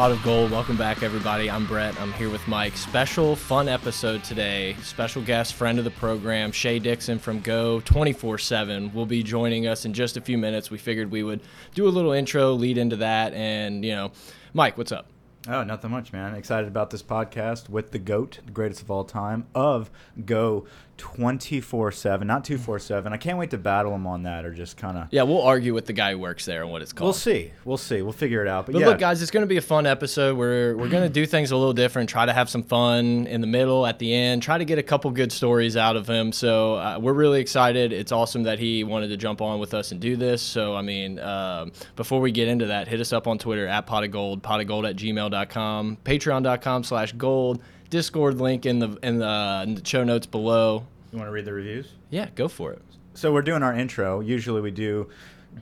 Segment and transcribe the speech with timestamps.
[0.00, 0.50] Pot of Gold.
[0.50, 1.50] Welcome back, everybody.
[1.50, 2.00] I'm Brett.
[2.00, 2.74] I'm here with Mike.
[2.74, 4.74] Special fun episode today.
[4.82, 9.66] Special guest, friend of the program, Shea Dixon from Go 24 7 will be joining
[9.66, 10.70] us in just a few minutes.
[10.70, 11.42] We figured we would
[11.74, 13.34] do a little intro, lead into that.
[13.34, 14.12] And, you know,
[14.54, 15.06] Mike, what's up?
[15.48, 16.34] Oh, nothing much, man.
[16.34, 19.90] Excited about this podcast with the GOAT, the greatest of all time, of
[20.24, 20.64] Go
[21.00, 23.12] 24 7, not 247.
[23.12, 25.08] I can't wait to battle him on that or just kind of.
[25.10, 27.06] Yeah, we'll argue with the guy who works there and what it's called.
[27.06, 27.52] We'll see.
[27.64, 28.02] We'll see.
[28.02, 28.66] We'll figure it out.
[28.66, 30.36] But, But yeah, look, guys, it's going to be a fun episode.
[30.36, 32.10] We're we're going to do things a little different.
[32.10, 34.42] Try to have some fun in the middle, at the end.
[34.42, 36.32] Try to get a couple good stories out of him.
[36.32, 37.92] So uh, we're really excited.
[37.92, 40.42] It's awesome that he wanted to jump on with us and do this.
[40.42, 43.86] So I mean, um, before we get into that, hit us up on Twitter at
[43.86, 48.96] pot of gold, pot of gold at gmail.com, patreon.com slash gold, Discord link in the
[49.02, 50.86] in the, in the show notes below.
[51.12, 51.88] you want to read the reviews?
[52.08, 52.82] Yeah, go for it.
[53.14, 54.20] So we're doing our intro.
[54.20, 55.08] Usually we do.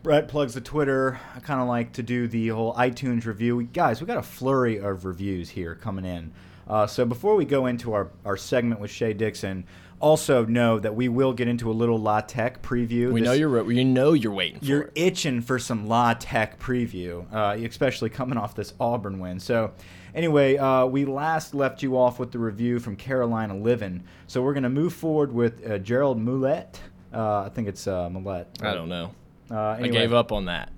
[0.03, 1.19] Brett plugs the Twitter.
[1.35, 3.57] I kind of like to do the whole iTunes review.
[3.57, 6.31] We, guys, we got a flurry of reviews here coming in.
[6.69, 9.65] Uh, so before we go into our, our segment with Shea Dixon,
[10.01, 13.13] also know that we will get into a little La Tech preview.
[13.13, 14.93] We This- know you're we know you're waiting you're it.
[14.95, 19.41] itching for some La Tech preview, uh, especially coming off this Auburn win.
[19.41, 19.73] So,
[20.15, 24.05] anyway, uh, we last left you off with the review from Carolina Living.
[24.27, 26.81] So we're gonna move forward with uh, Gerald Moulette.
[27.13, 28.49] Uh, I think it's uh, Moulette.
[28.63, 29.13] I don't know.
[29.51, 30.71] Uh, I anyway, gave up on that.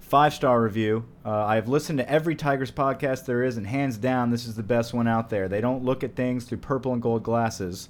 [0.00, 1.04] Five star review.
[1.24, 4.54] Uh, I have listened to every Tigers podcast there is, and hands down, this is
[4.54, 5.48] the best one out there.
[5.48, 7.88] They don't look at things through purple and gold glasses.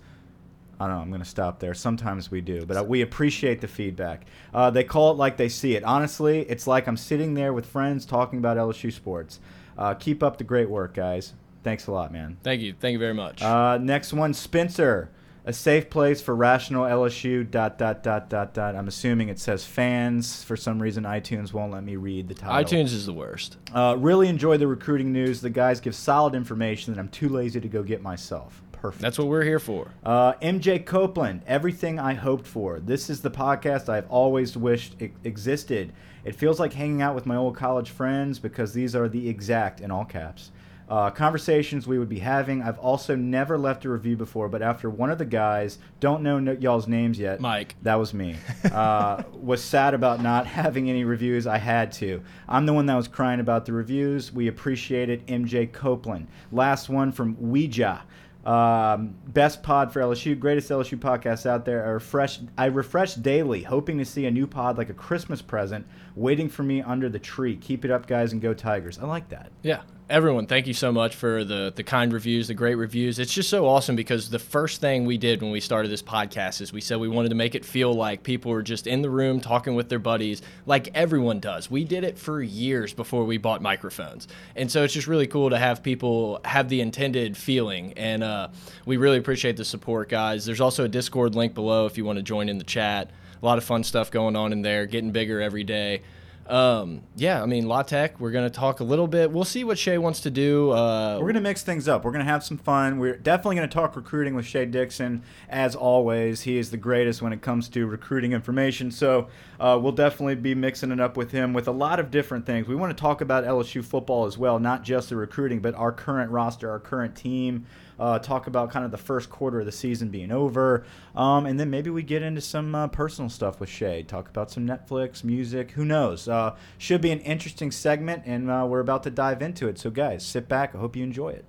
[0.79, 1.03] I don't know.
[1.03, 1.75] I'm going to stop there.
[1.75, 4.27] Sometimes we do, but uh, we appreciate the feedback.
[4.53, 5.85] Uh, they call it like they see it.
[5.85, 9.41] Honestly, it's like I'm sitting there with friends talking about LSU sports.
[9.79, 11.35] Uh, keep up the great work, guys.
[11.63, 12.37] Thanks a lot, man.
[12.43, 12.75] Thank you.
[12.79, 13.43] Thank you very much.
[13.43, 15.11] Uh, next one, Spencer.
[15.49, 17.49] A safe place for rational LSU.
[17.49, 18.75] Dot dot dot dot dot.
[18.75, 20.43] I'm assuming it says fans.
[20.43, 22.65] For some reason, iTunes won't let me read the title.
[22.65, 23.57] iTunes is the worst.
[23.73, 25.41] Uh, really enjoy the recruiting news.
[25.41, 28.61] The guys give solid information that I'm too lazy to go get myself.
[28.87, 29.03] Perfect.
[29.03, 29.89] That's what we're here for.
[30.05, 32.79] Uh, MJ Copeland, everything I hoped for.
[32.79, 35.93] This is the podcast I've always wished it existed.
[36.25, 39.81] It feels like hanging out with my old college friends because these are the exact,
[39.81, 40.53] in all caps,
[40.89, 42.63] uh, conversations we would be having.
[42.63, 46.39] I've also never left a review before, but after one of the guys, don't know
[46.39, 47.41] no, y'all's names yet.
[47.41, 47.75] Mike.
[47.83, 48.37] That was me.
[48.65, 51.49] Uh, was sad about not having any reviews.
[51.49, 52.23] I had to.
[52.49, 54.33] I'm the one that was crying about the reviews.
[54.33, 55.27] We appreciate it.
[55.27, 56.29] MJ Copeland.
[56.53, 58.05] Last one from Ouija.
[58.47, 61.85] Um, best pod for LSU, greatest LSU podcast out there.
[61.85, 65.85] I refresh, I refresh daily, hoping to see a new pod like a Christmas present
[66.17, 67.57] waiting for me under the tree.
[67.57, 68.99] Keep it up, guys, and go Tigers.
[68.99, 69.53] I like that.
[69.63, 69.83] Yeah.
[70.09, 73.19] Everyone, thank you so much for the the kind reviews, the great reviews.
[73.19, 76.61] It's just so awesome because the first thing we did when we started this podcast
[76.61, 79.11] is we said we wanted to make it feel like people were just in the
[79.11, 81.73] room talking with their buddies, like everyone does.
[81.73, 85.51] We did it for years before we bought microphones, and so it's just really cool
[85.51, 87.93] to have people have the intended feeling.
[87.95, 88.51] And uh,
[88.85, 90.47] we really appreciate the support, guys.
[90.47, 93.11] There's also a Discord link below if you want to join in the chat.
[93.43, 96.03] A lot of fun stuff going on in there, getting bigger every day.
[96.49, 99.33] Um, yeah, I mean, La Tech, we're going to talk a little bit.
[99.33, 100.71] We'll see what Shea wants to do.
[100.71, 102.05] Uh, We're gonna mix things up.
[102.05, 102.99] We're gonna have some fun.
[102.99, 106.43] We're definitely gonna talk recruiting with Shea Dixon, as always.
[106.43, 108.93] He is the greatest when it comes to recruiting information.
[108.93, 109.27] So
[109.59, 112.69] uh, we'll definitely be mixing it up with him with a lot of different things.
[112.69, 115.91] We want to talk about LSU football as well, not just the recruiting, but our
[115.91, 117.67] current roster, our current team.
[117.99, 120.85] Uh, talk about kind of the first quarter of the season being over,
[121.15, 124.03] um, and then maybe we get into some uh, personal stuff with Shea.
[124.03, 125.71] Talk about some Netflix, music.
[125.73, 126.29] Who knows?
[126.29, 129.79] Uh, should be an interesting segment, and uh, we're about to dive into it.
[129.79, 130.75] So, guys, sit back.
[130.75, 131.45] I hope you enjoy it.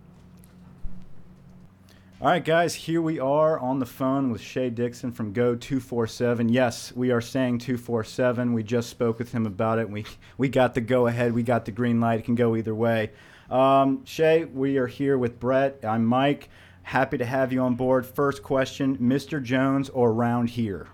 [2.20, 6.50] All right, guys, here we are on the phone with Shea Dixon from Go 247.
[6.50, 8.54] Yes, we are saying 247.
[8.54, 9.88] We just spoke with him about it.
[9.88, 10.04] We
[10.36, 11.34] we got the go ahead.
[11.34, 12.20] We got the green light.
[12.20, 13.12] It can go either way.
[13.50, 15.80] Um, Shea, we are here with Brett.
[15.84, 16.50] I'm Mike.
[16.84, 18.06] Happy to have you on board.
[18.06, 19.42] First question, Mr.
[19.42, 20.88] Jones or round here?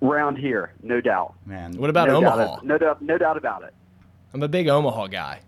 [0.00, 1.34] round here, no doubt.
[1.46, 2.36] Man, what about no Omaha?
[2.36, 3.74] Doubt, no doubt, no doubt about it.
[4.32, 5.40] I'm a big Omaha guy.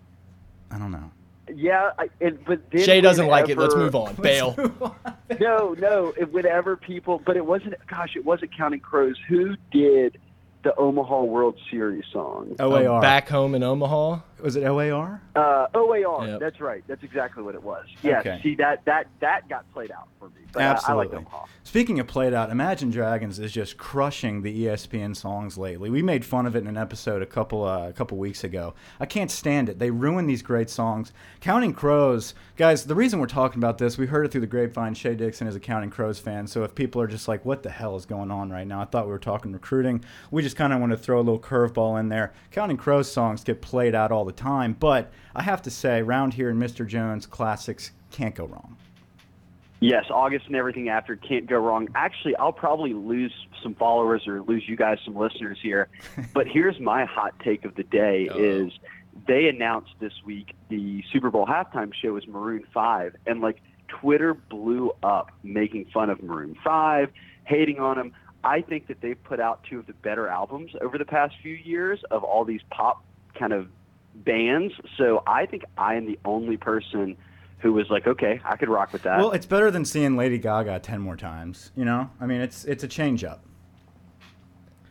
[0.69, 1.11] I don't know.
[1.53, 3.57] Yeah, I, it, but then Shea doesn't like it.
[3.57, 4.15] Let's move on.
[4.21, 4.55] Bail.
[5.39, 6.13] No, no.
[6.17, 7.75] It, whenever people, but it wasn't.
[7.87, 9.15] Gosh, it wasn't Counting Crows.
[9.29, 10.17] Who did
[10.63, 12.57] the Omaha World Series song?
[12.59, 12.97] OAR.
[12.97, 14.19] Uh, back home in Omaha.
[14.41, 15.21] Was it OAR?
[15.35, 16.27] Uh, OAR.
[16.27, 16.39] Yep.
[16.39, 16.83] That's right.
[16.87, 17.85] That's exactly what it was.
[18.03, 18.19] Yeah.
[18.19, 18.39] Okay.
[18.43, 20.41] See that that that got played out for me.
[20.53, 21.07] But I- I, Absolutely.
[21.07, 21.45] like Omaha.
[21.63, 25.89] Speaking of played out, Imagine Dragons is just crushing the ESPN songs lately.
[25.89, 28.73] We made fun of it in an episode a couple uh, a couple weeks ago.
[28.99, 29.79] I can't stand it.
[29.79, 31.13] They ruin these great songs.
[31.39, 32.83] Counting Crows, guys.
[32.85, 34.93] The reason we're talking about this, we heard it through the grapevine.
[34.93, 37.69] Shea Dixon is a Counting Crows fan, so if people are just like, "What the
[37.69, 40.03] hell is going on right now?" I thought we were talking recruiting.
[40.31, 42.33] We just kind of want to throw a little curveball in there.
[42.51, 46.33] Counting Crows songs get played out all the time, but I have to say, round
[46.33, 46.85] here in Mr.
[46.87, 48.77] Jones, classics can't go wrong.
[49.81, 51.87] Yes, August and everything after can't go wrong.
[51.95, 53.33] Actually, I'll probably lose
[53.63, 55.89] some followers or lose you guys some listeners here.
[56.33, 58.37] but here's my hot take of the day Uh-oh.
[58.39, 58.71] is
[59.27, 64.35] they announced this week the Super Bowl halftime show is Maroon 5 and like Twitter
[64.35, 67.09] blew up making fun of Maroon 5,
[67.45, 68.13] hating on them.
[68.43, 71.53] I think that they've put out two of the better albums over the past few
[71.53, 73.03] years of all these pop
[73.33, 73.67] kind of
[74.15, 74.73] bands.
[74.97, 77.17] So I think I am the only person
[77.59, 79.19] who was like, okay, I could rock with that.
[79.19, 81.71] Well, it's better than seeing Lady Gaga ten more times.
[81.75, 83.43] You know, I mean, it's it's a change up.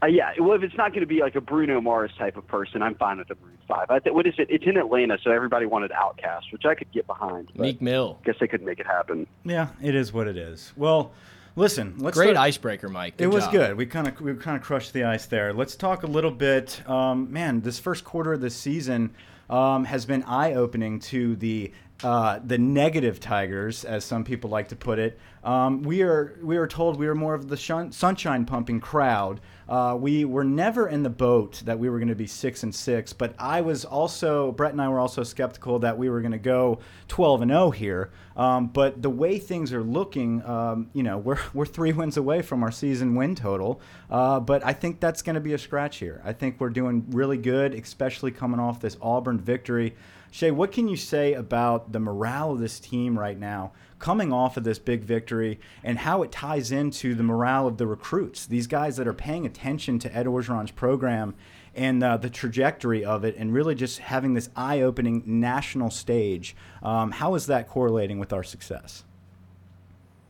[0.02, 2.46] Uh, yeah, well, if it's not going to be like a Bruno Mars type of
[2.46, 3.90] person, I'm fine with the Maroon Five.
[3.90, 4.46] I th- what is it?
[4.48, 7.50] It's in Atlanta, so everybody wanted OutKast, which I could get behind.
[7.54, 8.18] Meek Mill.
[8.24, 9.26] guess they couldn't make it happen.
[9.44, 10.72] Yeah, it is what it is.
[10.76, 11.12] Well,
[11.56, 13.14] listen, let's Great start- icebreaker, Mike.
[13.18, 13.52] It was job.
[13.52, 13.76] good.
[13.76, 15.52] We kind of we kind of crushed the ice there.
[15.52, 16.86] Let's talk a little bit.
[16.88, 19.10] Um, man, this first quarter of the season
[19.48, 24.68] um, has been eye opening to the uh, the negative Tigers, as some people like
[24.68, 25.18] to put it.
[25.42, 29.40] Um, we are we are told we are more of the shun- sunshine pumping crowd.
[29.68, 32.74] Uh, we were never in the boat that we were going to be six and
[32.74, 36.32] six, but I was also Brett and I were also skeptical that we were going
[36.32, 38.10] to go twelve and zero here.
[38.36, 42.42] Um, but the way things are looking, um, you know, we're we're three wins away
[42.42, 43.80] from our season win total.
[44.10, 46.20] Uh, but I think that's going to be a scratch here.
[46.24, 49.94] I think we're doing really good, especially coming off this Auburn victory.
[50.32, 54.56] Shea, what can you say about the morale of this team right now, coming off
[54.56, 58.46] of this big victory, and how it ties into the morale of the recruits?
[58.46, 61.34] These guys that are paying attention to Ed Orgeron's program
[61.74, 66.54] and uh, the trajectory of it, and really just having this eye-opening national stage.
[66.82, 69.04] Um, how is that correlating with our success?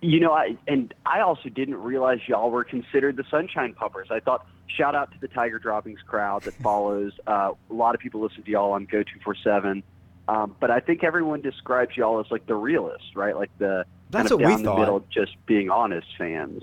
[0.02, 4.08] You know, I and I also didn't realize y'all were considered the Sunshine Puppers.
[4.10, 7.12] I thought shout out to the Tiger Droppings crowd that follows.
[7.26, 9.82] Uh, a lot of people listen to y'all on Go Two Four Seven,
[10.28, 13.36] um, but I think everyone describes y'all as like the realist, right?
[13.36, 16.62] Like the That's kind of what we down the middle, just being honest fans.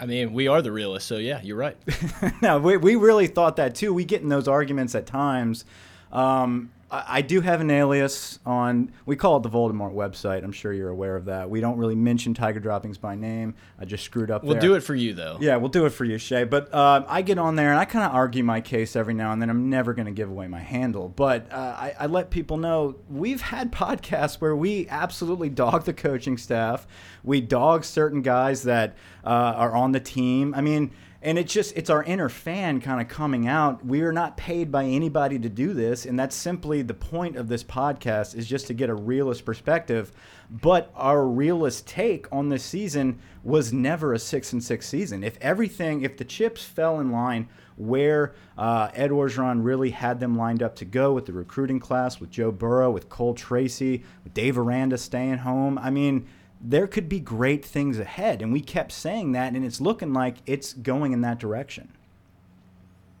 [0.00, 1.76] I mean, we are the realists, so yeah, you're right.
[2.42, 3.92] no, we, we really thought that too.
[3.92, 5.64] We get in those arguments at times.
[6.12, 8.92] Um, I, I do have an alias on.
[9.06, 10.44] We call it the Voldemort website.
[10.44, 11.50] I'm sure you're aware of that.
[11.50, 13.54] We don't really mention Tiger Droppings by name.
[13.80, 14.44] I just screwed up.
[14.44, 14.60] We'll there.
[14.60, 15.38] do it for you, though.
[15.40, 16.44] Yeah, we'll do it for you, Shea.
[16.44, 19.32] But uh, I get on there and I kind of argue my case every now
[19.32, 19.50] and then.
[19.50, 22.96] I'm never going to give away my handle, but uh, I, I let people know
[23.08, 26.86] we've had podcasts where we absolutely dog the coaching staff.
[27.24, 30.54] We dog certain guys that uh, are on the team.
[30.54, 30.92] I mean,
[31.22, 33.84] and it's just it's our inner fan kind of coming out.
[33.84, 37.48] We are not paid by anybody to do this, and that's simply the point of
[37.48, 40.12] this podcast is just to get a realist perspective.
[40.50, 45.22] But our realist take on this season was never a six and six season.
[45.22, 50.36] If everything, if the chips fell in line where uh, Ed Orgeron really had them
[50.36, 54.34] lined up to go with the recruiting class, with Joe Burrow, with Cole Tracy, with
[54.34, 56.26] Dave Aranda staying home, I mean,
[56.62, 58.40] there could be great things ahead.
[58.40, 61.92] And we kept saying that, and it's looking like it's going in that direction.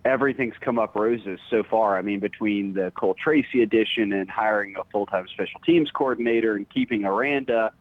[0.04, 1.96] everything's come up roses so far.
[1.96, 6.68] I mean, between the Cole Tracy addition and hiring a full-time special teams coordinator and
[6.68, 7.72] keeping Aranda,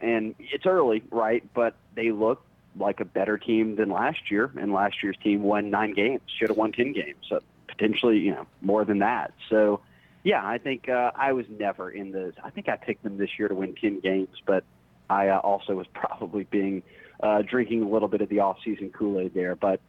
[0.00, 1.42] and it's early, right?
[1.54, 2.42] But they look
[2.78, 6.48] like a better team than last year, and last year's team won nine games, should
[6.48, 9.32] have won ten games, so potentially, you know, more than that.
[9.50, 9.80] So,
[10.22, 12.32] yeah, I think uh, I was never in the.
[12.44, 14.64] I think I picked them this year to win ten games, but
[15.08, 16.82] I uh, also was probably being
[17.22, 19.80] uh, drinking a little bit of the off-season Kool-Aid there, but.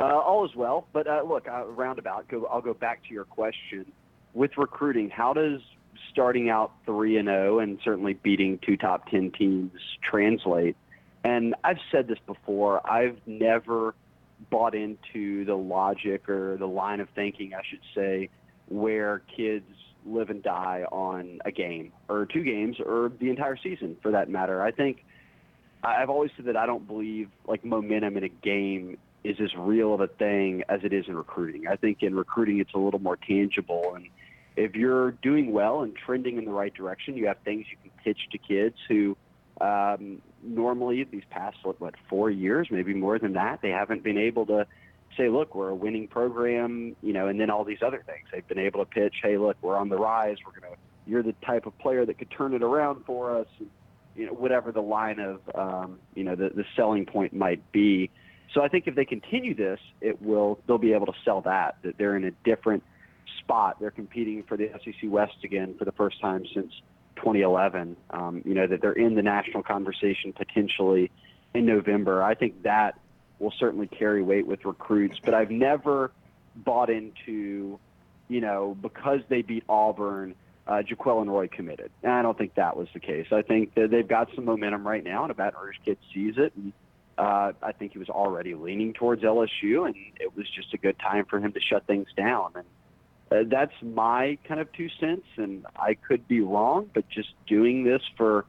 [0.00, 2.28] Uh, all is well, but uh, look, uh, roundabout.
[2.28, 3.84] Go, I'll go back to your question
[4.32, 5.10] with recruiting.
[5.10, 5.60] How does
[6.12, 9.72] starting out three and zero and certainly beating two top ten teams
[10.08, 10.76] translate?
[11.24, 12.88] And I've said this before.
[12.88, 13.96] I've never
[14.50, 18.28] bought into the logic or the line of thinking, I should say,
[18.68, 19.66] where kids
[20.06, 24.28] live and die on a game or two games or the entire season, for that
[24.28, 24.62] matter.
[24.62, 25.04] I think
[25.82, 29.94] I've always said that I don't believe like momentum in a game is as real
[29.94, 31.66] of a thing as it is in recruiting.
[31.66, 34.08] I think in recruiting it's a little more tangible and
[34.58, 37.92] if you're doing well and trending in the right direction, you have things you can
[38.02, 39.16] pitch to kids who
[39.60, 44.18] um, normally these past what, what four years, maybe more than that, they haven't been
[44.18, 44.66] able to
[45.18, 48.26] say, look, we're a winning program, you know, and then all these other things.
[48.32, 50.36] They've been able to pitch, hey, look, we're on the rise.
[50.46, 50.74] We're gonna,
[51.06, 53.46] you're the type of player that could turn it around for us.
[54.16, 58.10] You know, whatever the line of, um, you know, the, the selling point might be.
[58.54, 61.76] So I think if they continue this, it will they'll be able to sell that
[61.82, 62.82] that they're in a different
[63.38, 63.78] spot.
[63.78, 66.72] They're competing for the SEC West again for the first time since
[67.16, 67.96] 2011.
[68.10, 71.10] Um, you know that they're in the national conversation potentially
[71.54, 72.22] in November.
[72.22, 72.98] I think that
[73.38, 75.18] will certainly carry weight with recruits.
[75.24, 76.10] But I've never
[76.56, 77.78] bought into,
[78.28, 80.34] you know, because they beat Auburn,
[80.66, 81.90] uh, and Roy committed.
[82.02, 83.28] And I don't think that was the case.
[83.32, 86.34] I think that they've got some momentum right now, and a Baton Rouge kid sees
[86.36, 86.52] it.
[86.56, 86.72] And
[87.16, 90.98] uh, I think he was already leaning towards LSU, and it was just a good
[90.98, 92.52] time for him to shut things down.
[92.54, 92.66] And
[93.30, 97.84] uh, that's my kind of two cents, and I could be wrong, but just doing
[97.84, 98.44] this for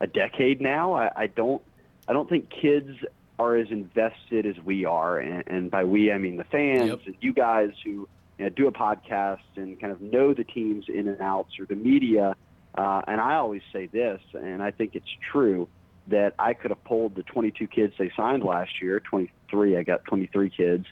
[0.00, 1.62] a decade now, I, I don't,
[2.06, 2.96] I don't think kids
[3.38, 7.00] are as invested as we are, and, and by we I mean the fans Yep.
[7.06, 10.86] and you guys who you know, do a podcast and kind of know the teams
[10.88, 12.34] in and outs or the media.
[12.76, 15.68] Uh, and I always say this, and I think it's true
[16.08, 19.76] that I could have pulled the 22 kids they signed last year, 23.
[19.78, 20.86] I got 23 kids,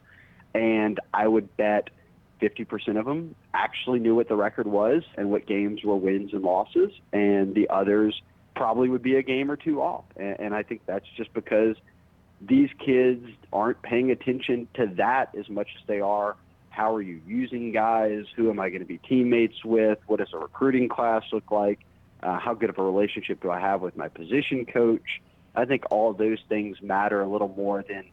[0.55, 1.91] and I would bet
[2.41, 6.43] 50% of them actually knew what the record was and what games were wins and
[6.43, 8.21] losses, and the others
[8.57, 10.05] probably would be a game or two off.
[10.17, 11.77] And, and I think that's just because
[12.47, 16.37] these kids aren't paying attention to that as much as they are
[16.75, 18.25] how are you using guys?
[18.35, 19.99] Who am I going to be teammates with?
[20.09, 21.79] What does a recruiting class look like?
[22.21, 25.23] Uh, how good of a relationship do I have with my position coach?
[25.55, 28.07] I think all those things matter a little more than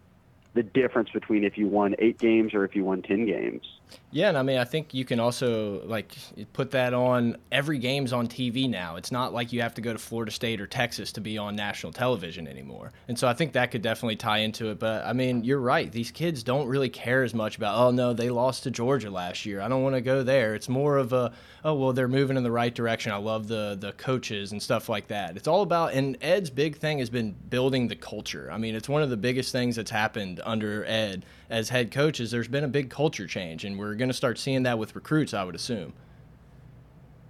[0.53, 3.65] the difference between if you won eight games or if you won 10 games.
[4.13, 6.13] Yeah, and I mean, I think you can also like
[6.51, 8.97] put that on every game's on TV now.
[8.97, 11.55] It's not like you have to go to Florida State or Texas to be on
[11.55, 12.91] national television anymore.
[13.07, 14.79] And so I think that could definitely tie into it.
[14.79, 15.89] But I mean, you're right.
[15.89, 19.45] These kids don't really care as much about, oh no, they lost to Georgia last
[19.45, 19.61] year.
[19.61, 20.55] I don't want to go there.
[20.55, 23.13] It's more of a, oh well, they're moving in the right direction.
[23.13, 25.37] I love the the coaches and stuff like that.
[25.37, 28.49] It's all about and Ed's big thing has been building the culture.
[28.51, 32.31] I mean, it's one of the biggest things that's happened under Ed as head coaches,
[32.31, 35.33] there's been a big culture change and we're going to start seeing that with recruits,
[35.33, 35.93] I would assume.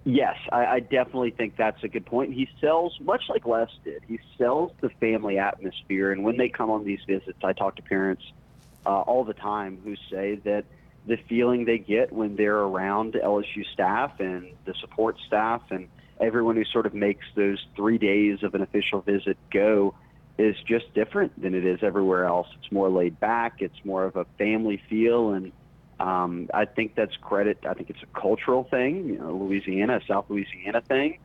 [0.04, 2.32] Yes, I, I definitely think that's a good point.
[2.32, 6.10] He sells, much like Les did, he sells the family atmosphere.
[6.10, 8.24] And when they come on these visits, I talk to parents
[8.84, 10.64] uh, all the time who say that
[11.06, 15.88] the feeling they get when they're around LSU staff and the support staff and
[16.20, 19.94] everyone who sort of makes those three days of an official visit go
[20.38, 22.48] is just different than it is everywhere else.
[22.58, 23.60] It's more laid back.
[23.60, 25.52] It's more of a family feel, and
[26.00, 27.58] um, I think that's credit.
[27.68, 31.18] I think it's a cultural thing, you know, Louisiana, South Louisiana thing,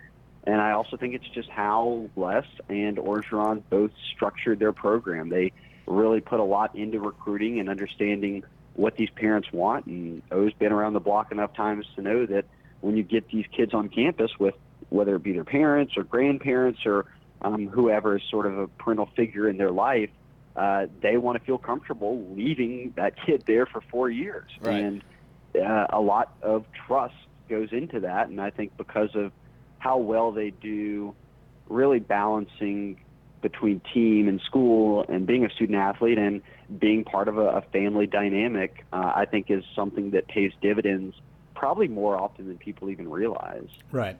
[0.47, 5.29] and I also think it's just how Les and Orgeron both structured their program.
[5.29, 5.51] They
[5.85, 9.87] really put a lot into recruiting and understanding what these parents want.
[9.87, 12.45] And O's been around the block enough times to know that
[12.79, 14.55] when you get these kids on campus with
[14.89, 17.05] whether it be their parents or grandparents or
[17.41, 20.09] um, whoever is sort of a parental figure in their life,
[20.55, 24.49] uh, they want to feel comfortable leaving that kid there for four years.
[24.59, 24.83] Right.
[24.83, 25.03] And
[25.55, 27.15] uh, a lot of trust
[27.47, 28.29] goes into that.
[28.29, 29.31] And I think because of
[29.79, 31.15] how well they do
[31.69, 32.99] really balancing
[33.41, 36.41] between team and school and being a student athlete and
[36.79, 41.15] being part of a, a family dynamic, uh, I think is something that pays dividends
[41.53, 43.69] probably more often than people even realize.
[43.91, 44.17] Right.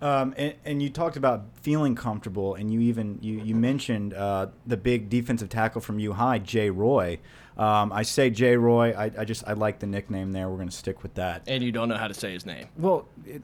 [0.00, 4.48] Um, and, and you talked about feeling comfortable, and you even you, you mentioned uh,
[4.66, 7.18] the big defensive tackle from U High, Jay Roy.
[7.56, 8.92] Um, I say Jay Roy.
[8.92, 10.48] I, I just I like the nickname there.
[10.48, 11.44] We're going to stick with that.
[11.46, 12.66] And you don't know how to say his name.
[12.76, 13.42] Well, it,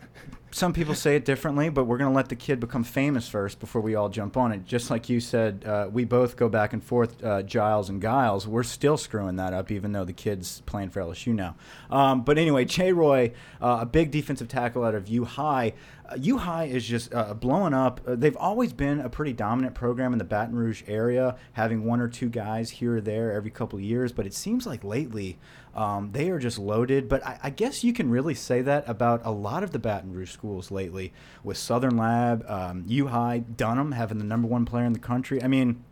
[0.50, 3.58] some people say it differently, but we're going to let the kid become famous first
[3.58, 4.66] before we all jump on it.
[4.66, 8.46] Just like you said, uh, we both go back and forth, uh, Giles and Giles.
[8.46, 11.56] We're still screwing that up, even though the kid's playing for LSU now.
[11.90, 13.32] Um, but anyway, Jay Roy,
[13.62, 15.72] uh, a big defensive tackle out of U High.
[16.18, 18.00] U High is just uh, blowing up.
[18.06, 22.00] Uh, they've always been a pretty dominant program in the Baton Rouge area, having one
[22.00, 24.12] or two guys here or there every couple of years.
[24.12, 25.38] But it seems like lately
[25.74, 27.08] um, they are just loaded.
[27.08, 30.12] But I, I guess you can really say that about a lot of the Baton
[30.12, 34.84] Rouge schools lately, with Southern Lab, um, U High, Dunham having the number one player
[34.84, 35.42] in the country.
[35.42, 35.82] I mean,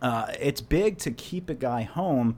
[0.00, 2.36] uh, it's big to keep a guy home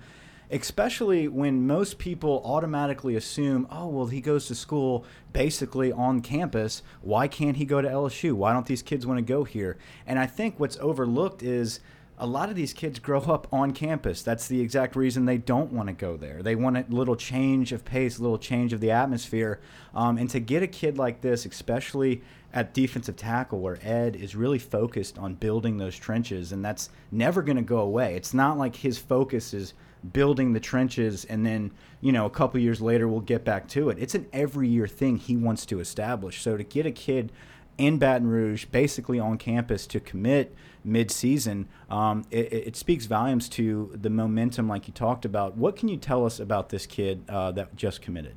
[0.50, 6.82] especially when most people automatically assume, oh, well, he goes to school basically on campus.
[7.02, 8.32] Why can't he go to LSU?
[8.32, 9.76] Why don't these kids want to go here?
[10.06, 11.80] And I think what's overlooked is
[12.18, 14.22] a lot of these kids grow up on campus.
[14.22, 16.42] That's the exact reason they don't want to go there.
[16.42, 19.58] They want a little change of pace, a little change of the atmosphere.
[19.94, 24.36] Um, and to get a kid like this, especially at defensive tackle, where Ed is
[24.36, 28.16] really focused on building those trenches, and that's never going to go away.
[28.16, 29.72] It's not like his focus is
[30.12, 33.90] building the trenches and then you know a couple years later we'll get back to
[33.90, 37.30] it it's an every year thing he wants to establish so to get a kid
[37.80, 40.54] in Baton Rouge, basically on campus, to commit
[40.84, 45.56] mid-season, um, it, it, speaks volumes to the momentum, like you talked about.
[45.56, 48.36] What can you tell us about this kid uh, that just committed?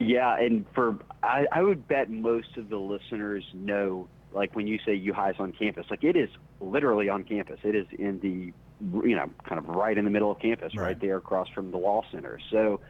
[0.00, 4.78] Yeah, and for I, I would bet most of the listeners know, like when you
[4.86, 7.60] say U High's on campus, like it is literally on campus.
[7.62, 8.52] It is in the,
[9.04, 11.70] you know, kind of right in the middle of campus, right, right there across from
[11.70, 12.38] the Law Center.
[12.50, 12.80] So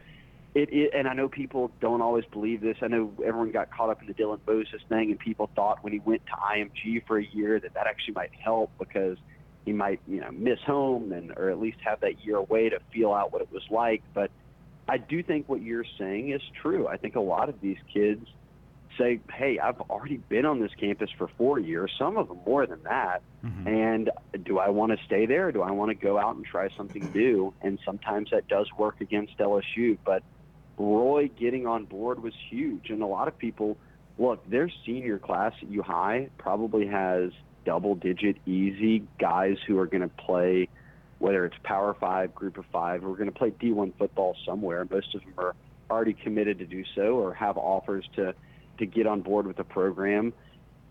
[0.55, 2.77] it, it, and I know people don't always believe this.
[2.81, 5.93] I know everyone got caught up in the Dylan Moses thing, and people thought when
[5.93, 9.17] he went to IMG for a year that that actually might help because
[9.65, 12.79] he might, you know, miss home and or at least have that year away to
[12.91, 14.03] feel out what it was like.
[14.13, 14.31] But
[14.87, 16.87] I do think what you're saying is true.
[16.87, 18.27] I think a lot of these kids
[18.97, 21.91] say, "Hey, I've already been on this campus for four years.
[21.97, 23.21] Some of them more than that.
[23.43, 23.67] Mm-hmm.
[23.67, 24.11] And
[24.43, 25.51] do I want to stay there?
[25.51, 29.01] do I want to go out and try something new?" And sometimes that does work
[29.01, 30.23] against LSU, but
[30.77, 32.89] Roy getting on board was huge.
[32.89, 33.77] And a lot of people,
[34.17, 37.31] look, their senior class at U High probably has
[37.65, 40.67] double digit easy guys who are going to play,
[41.19, 44.85] whether it's Power Five, Group of Five, we're going to play D1 football somewhere.
[44.89, 45.55] Most of them are
[45.89, 48.33] already committed to do so or have offers to,
[48.77, 50.33] to get on board with the program.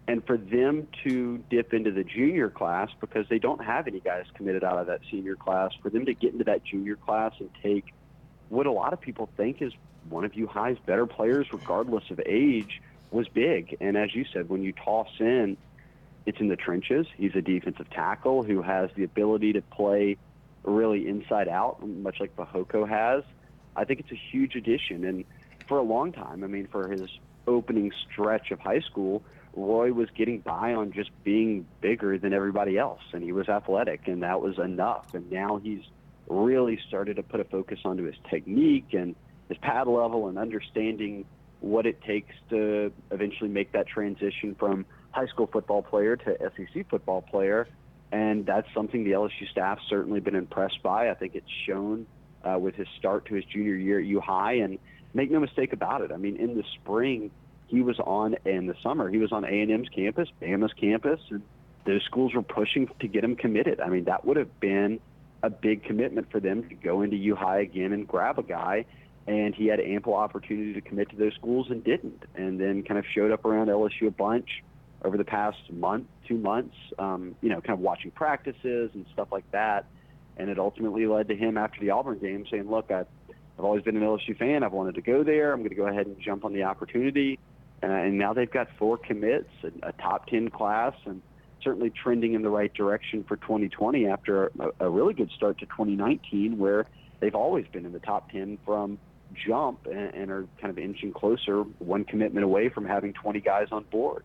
[0.09, 4.25] And for them to dip into the junior class because they don't have any guys
[4.35, 7.51] committed out of that senior class, for them to get into that junior class and
[7.63, 7.95] take–
[8.49, 9.73] what a lot of people think is
[10.11, 13.77] one of U High's better players, regardless of age, was big.
[13.81, 15.57] And as you said, when you toss in,
[16.27, 17.07] it's in the trenches.
[17.17, 20.19] He's a defensive tackle who has the ability to play
[20.65, 23.25] really inside out, much like Fehoko has.
[23.75, 25.05] I think it's a huge addition.
[25.05, 25.25] And
[25.67, 27.09] for a long time, I mean, for his
[27.47, 29.23] opening stretch of high school,
[29.55, 34.09] Roy was getting by on just being bigger than everybody else, and he was athletic,
[34.09, 35.15] and that was enough.
[35.15, 35.83] And now he's
[36.29, 39.15] really started to put a focus onto his technique and
[39.49, 41.27] his pad level and understanding
[41.61, 46.89] what it takes to eventually make that transition from high school football player to SEC
[46.89, 47.69] football player.
[48.11, 51.11] And that's something the LSU staff certainly been impressed by.
[51.11, 52.07] I think it's shown
[52.45, 54.55] uh, with his start to his junior year at U High.
[54.55, 54.79] And
[55.15, 56.13] make no mistake about it.
[56.13, 57.31] I mean, in the spring,
[57.67, 61.43] he was on, in the summer, he was on A&M's campus, Bama's campus, and
[61.85, 63.81] those schools were pushing to get him committed.
[63.81, 65.01] I mean, that would have been–
[65.43, 68.85] a big commitment for them to go into U High again and grab a guy.
[69.27, 72.25] And he had ample opportunity to commit to those schools and didn't.
[72.35, 74.63] And then kind of showed up around LSU a bunch
[75.05, 79.29] over the past month, two months, um, you know, kind of watching practices and stuff
[79.31, 79.87] like that.
[80.37, 83.07] And it ultimately led to him after the Auburn game saying, look, I've,
[83.59, 84.63] I've always been an LSU fan.
[84.63, 85.53] I've wanted to go there.
[85.53, 87.39] I'm going to go ahead and jump on the opportunity.
[87.83, 91.21] Uh, and now they've got four commits, a, a top 10 class, and
[91.63, 95.67] certainly trending in the right direction for 2020 after a, a really good start to
[95.67, 96.87] 2019, where
[97.21, 98.99] they've always been in the top 10 from
[99.47, 103.69] jump and, and are kind of inching closer, one commitment away from having 20 guys
[103.73, 104.25] on board.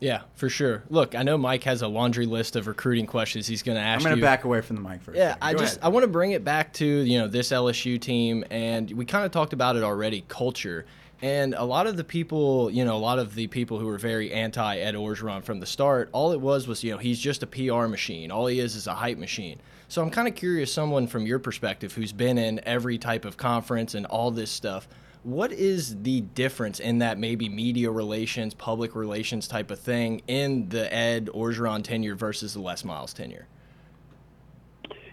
[0.00, 0.84] Yeah, for sure.
[0.90, 4.00] Look, I know Mike has a laundry list of recruiting questions he's going to ask
[4.00, 5.86] I'm going to back away from the mic for Yeah, I just ahead.
[5.86, 9.24] I want to bring it back to, you know, this LSU team and we kind
[9.24, 10.86] of talked about it already, culture.
[11.20, 13.98] And a lot of the people, you know, a lot of the people who were
[13.98, 17.42] very anti Ed Orgeron from the start, all it was was, you know, he's just
[17.42, 18.30] a PR machine.
[18.30, 19.58] All he is is a hype machine.
[19.88, 23.36] So I'm kind of curious, someone from your perspective who's been in every type of
[23.36, 24.86] conference and all this stuff,
[25.28, 30.70] what is the difference in that maybe media relations, public relations type of thing in
[30.70, 33.46] the Ed Orgeron tenure versus the Les Miles tenure?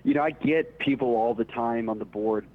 [0.06, 2.48] You know, I get people all the time on the board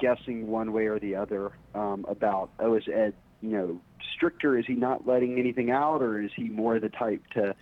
[0.00, 3.80] guessing one way or the other um, about oh is Ed you know
[4.16, 4.58] stricter?
[4.58, 7.54] Is he not letting anything out, or is he more the type to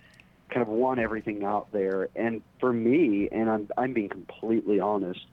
[0.49, 2.09] kind of want everything out there?
[2.15, 5.27] And for me, and I'm I'm being completely honest,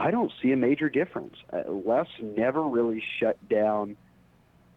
[0.00, 1.34] I don't see a major difference.
[1.52, 3.98] Uh, Les never really shut down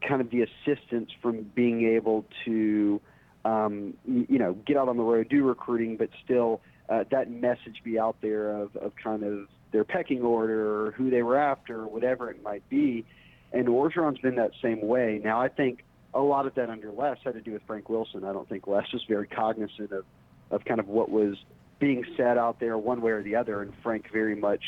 [0.05, 2.99] kind of the assistance from being able to
[3.45, 6.59] um, you know get out on the road, do recruiting, but still
[6.89, 11.09] uh, that message be out there of, of kind of their pecking order or who
[11.09, 13.05] they were after or whatever it might be.
[13.53, 15.21] And Orgeron's been that same way.
[15.23, 18.25] Now, I think a lot of that under Les had to do with Frank Wilson.
[18.25, 20.03] I don't think Les was very cognizant of,
[20.51, 21.38] of kind of what was
[21.79, 23.62] being said out there one way or the other.
[23.62, 24.63] And Frank very much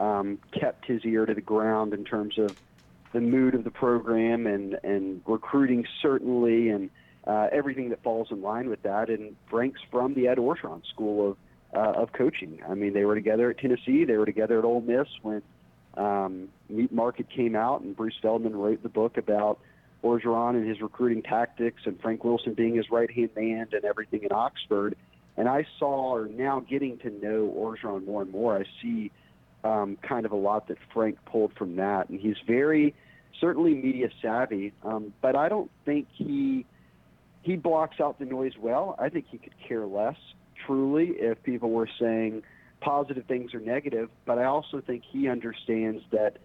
[0.00, 2.56] um, kept his ear to the ground in terms of
[3.12, 6.90] the mood of the program and, and recruiting, certainly, and
[7.26, 9.10] uh, everything that falls in line with that.
[9.10, 11.36] And Frank's from the Ed Orgeron school of
[11.72, 12.60] uh, of coaching.
[12.68, 14.04] I mean, they were together at Tennessee.
[14.04, 15.40] They were together at Ole Miss when
[15.96, 19.60] um, Meat Market came out, and Bruce Feldman wrote the book about
[20.02, 24.24] Orgeron and his recruiting tactics, and Frank Wilson being his right hand man and everything
[24.24, 24.96] in Oxford.
[25.36, 29.12] And I saw, or now getting to know Orgeron more and more, I see
[29.64, 32.94] um, kind of a lot that Frank pulled from that, and he's very
[33.40, 36.66] certainly media savvy, um, but I don't think he
[37.42, 38.96] he blocks out the noise well.
[38.98, 40.16] I think he could care less,
[40.66, 42.42] truly, if people were saying
[42.80, 44.10] positive things or negative.
[44.26, 46.36] But I also think he understands that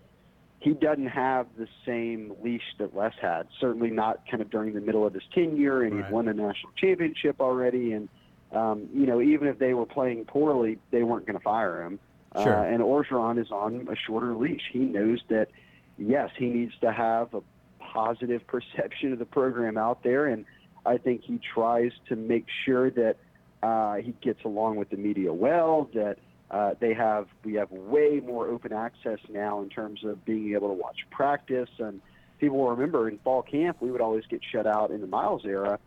[0.60, 3.48] he doesn't have the same leash that Les had.
[3.60, 6.06] Certainly not kind of during the middle of his tenure, and Right.
[6.06, 7.92] he'd won a national championship already.
[7.92, 8.08] And
[8.54, 12.00] um, you know, even if they were playing poorly, they weren't going to fire him.
[12.42, 12.60] Sure.
[12.60, 14.64] Uh, and Orgeron is on a shorter leash.
[14.72, 15.50] He knows that
[15.98, 17.42] yes, he needs to have a
[17.80, 20.46] positive perception of the program out there, and
[20.86, 23.18] I think he tries to make sure that
[23.64, 25.90] uh, he gets along with the media well.
[25.94, 26.18] That
[26.52, 30.68] uh, they have we have way more open access now in terms of being able
[30.68, 32.02] to watch practice, and
[32.40, 35.46] people will remember in fall camp we would always get shut out in the Miles
[35.46, 35.80] era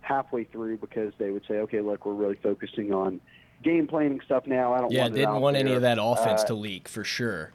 [0.00, 3.20] halfway through because they would say, okay, look, we're really focusing on
[3.62, 4.72] game planning stuff now.
[4.72, 7.52] I don't Yeah, want didn't want any of that offense Uh, to leak for sure.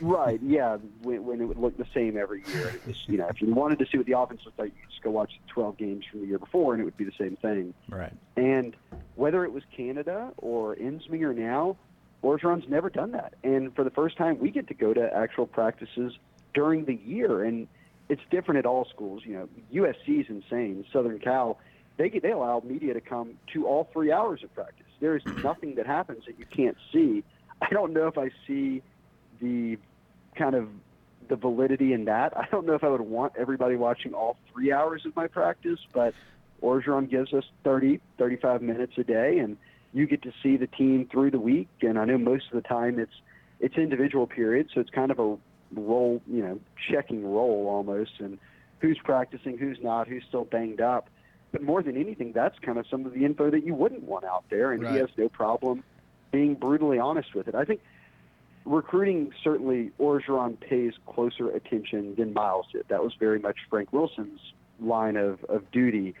[0.00, 0.40] Right.
[0.42, 0.78] Yeah.
[1.02, 3.52] When, when it would look the same every year, it was, you know, if you
[3.54, 6.04] wanted to see what the offense looked like, you just go watch the 12 games
[6.10, 7.74] from the year before, and it would be the same thing.
[7.88, 8.12] Right.
[8.36, 8.74] And
[9.14, 11.76] whether it was Canada or Ensminger now,
[12.24, 13.34] Orgeron's never done that.
[13.44, 16.14] And for the first time, we get to go to actual practices
[16.54, 17.68] during the year, and
[18.08, 19.22] it's different at all schools.
[19.24, 19.48] You know,
[19.84, 20.84] USC is insane.
[20.92, 21.58] Southern Cal,
[21.98, 24.83] they get, they allow media to come to all three hours of practice.
[25.04, 27.24] There is nothing that happens that you can't see.
[27.60, 28.80] I don't know if I see
[29.38, 29.76] the
[30.34, 30.68] kind of
[31.28, 32.34] the validity in that.
[32.34, 35.78] I don't know if I would want everybody watching all three hours of my practice,
[35.92, 36.14] but
[36.62, 39.58] Orgeron gives us 30, 35 minutes a day, and
[39.92, 41.68] you get to see the team through the week.
[41.82, 43.12] And I know most of the time it's
[43.60, 45.36] it's individual periods, so it's kind of a
[45.78, 46.58] role, you know,
[46.90, 48.38] checking role almost, and
[48.78, 51.10] who's practicing, who's not, who's still banged up.
[51.54, 54.24] But more than anything, that's kind of some of the info that you wouldn't want
[54.24, 54.94] out there, and Right.
[54.94, 55.84] he has no problem
[56.32, 57.54] being brutally honest with it.
[57.54, 57.80] I think
[58.64, 62.88] recruiting certainly Orgeron pays closer attention than Miles did.
[62.88, 64.40] That was very much Frank Wilson's
[64.80, 66.16] line of, of duty.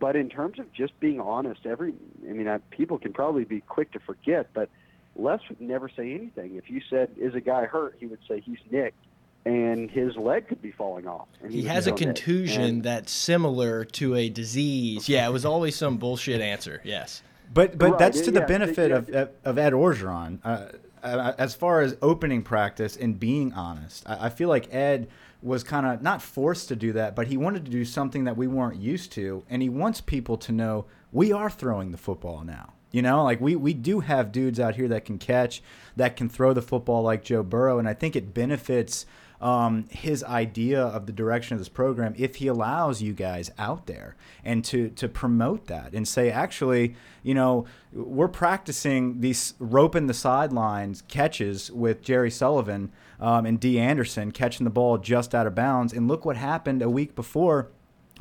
[0.00, 1.94] But in terms of just being honest, every
[2.28, 4.68] I mean, I, people can probably be quick to forget, but
[5.14, 6.56] Les would never say anything.
[6.56, 8.98] If you said, "Is a guy hurt?" he would say, "He's nicked,"
[9.44, 11.26] and his leg could be falling off.
[11.42, 15.08] And He has a contusion And- that's similar to a disease.
[15.08, 16.80] Yeah, it was always some bullshit answer.
[16.84, 17.22] Yes.
[17.52, 19.20] But but Right, that's to the yeah, benefit yeah.
[19.22, 20.38] of of Ed Orgeron.
[20.44, 20.66] Uh,
[21.02, 25.08] uh, as far as opening practice and being honest, I, I feel like Ed
[25.42, 28.36] was kind of not forced to do that, but he wanted to do something that
[28.36, 32.42] we weren't used to, and he wants people to know we are throwing the football
[32.44, 32.72] now.
[32.92, 35.62] You know, like we we do have dudes out here that can catch,
[35.96, 39.04] that can throw the football like Joe Burrow, and I think it benefits
[39.42, 43.86] um, his idea of the direction of this program if he allows you guys out
[43.86, 50.06] there and to to promote that and say actually you know we're practicing these roping
[50.06, 55.46] the sidelines catches with Jerry Sullivan um, and Dee Anderson catching the ball just out
[55.46, 55.92] of bounds.
[55.92, 57.70] And look what happened a week before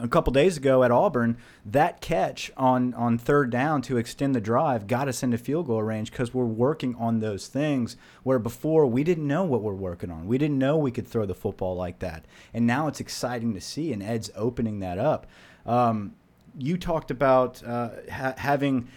[0.02, 4.42] a couple days ago at Auburn, that catch on on third down to extend the
[4.42, 8.86] drive got us into field goal range because we're working on those things where before
[8.88, 10.28] we didn't know what we're working on.
[10.28, 13.62] We didn't know we could throw the football like that, and now it's exciting to
[13.62, 13.94] see.
[13.94, 15.28] And Ed's opening that up.
[15.66, 16.16] Um,
[16.58, 18.88] you talked about uh, ha having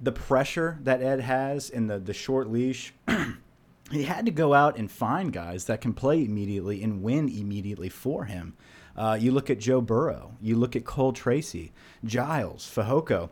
[0.00, 2.92] the pressure that Ed has in the the short leash.
[3.90, 7.88] he had to go out and find guys that can play immediately and win immediately
[7.88, 8.54] for him.
[8.96, 11.72] Uh, you look at Joe Burrow, you look at Cole Tracy,
[12.04, 13.30] Giles, Fehoko,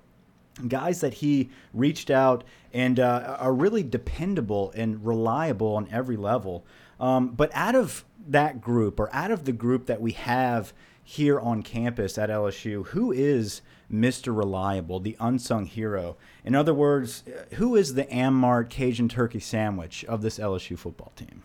[0.66, 6.64] guys that he reached out and uh, are really dependable and reliable on every level.
[6.98, 11.38] Um, but out of that group, or out of the group that we have here
[11.38, 14.36] on campus at LSU, who is Mr.
[14.36, 16.16] Reliable, the unsung hero?
[16.44, 21.42] In other words, who is the Ammart Cajun turkey sandwich of this LSU football team?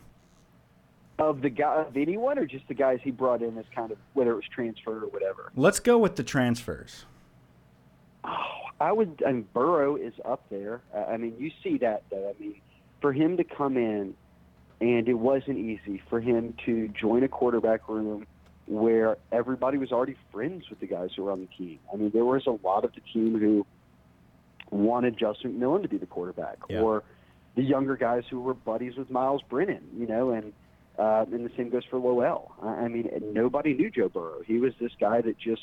[1.18, 3.98] Of the guy of anyone, or just the guys he brought in as kind of
[4.14, 5.52] whether it was transfer or whatever.
[5.54, 7.04] Let's go with the transfers.
[8.24, 8.30] Oh,
[8.80, 9.20] I would.
[9.20, 10.80] Mean, Burrow is up there.
[10.92, 12.34] Uh, I mean, you see that though.
[12.36, 12.60] I mean,
[13.00, 14.14] for him to come in,
[14.80, 18.26] and it wasn't easy for him to join a quarterback room
[18.66, 21.78] where everybody was already friends with the guys who were on the team.
[21.92, 23.64] I mean, there was a lot of the team who
[24.70, 26.80] wanted Justin McMillan to be the quarterback, Yeah.
[26.80, 27.04] or
[27.54, 29.82] the younger guys who were buddies with Myles Brennan.
[29.96, 30.52] You know, and
[30.98, 32.52] uh, and the same goes for Lowell.
[32.62, 34.42] I I mean, nobody knew Joe Burrow.
[34.46, 35.62] He was this guy that just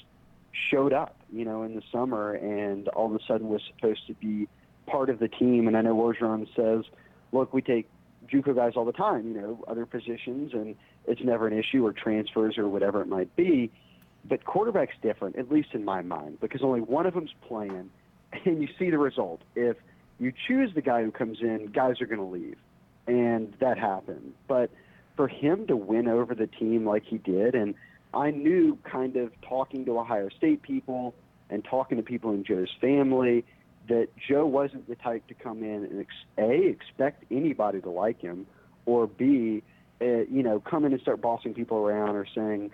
[0.70, 4.14] showed up, you know, in the summer, and all of a sudden was supposed to
[4.16, 4.48] be
[4.88, 5.68] part of the team.
[5.68, 6.84] And I know Orgeron says,
[7.32, 7.90] look, we take
[8.32, 10.76] JUCO guys all the time, you know, other positions, and
[11.08, 13.72] it's never an issue or transfers or whatever it might be.
[14.28, 17.90] But quarterback's different, at least in my mind, because only one of them's playing,
[18.46, 19.42] and you see the result.
[19.56, 19.78] If
[20.20, 22.58] you choose the guy who comes in, guys are going to leave,
[23.08, 24.34] and that happened.
[24.48, 24.70] But
[25.16, 27.76] for him to win over the team like he did, and
[28.14, 31.14] I knew kind of talking to Ohio State people
[31.50, 33.46] and talking to people in Joe's family
[33.88, 38.22] that Joe wasn't the type to come in and ex- a expect anybody to like
[38.22, 38.48] him,
[38.86, 39.64] or b
[40.02, 42.72] uh, you know come in and start bossing people around or saying,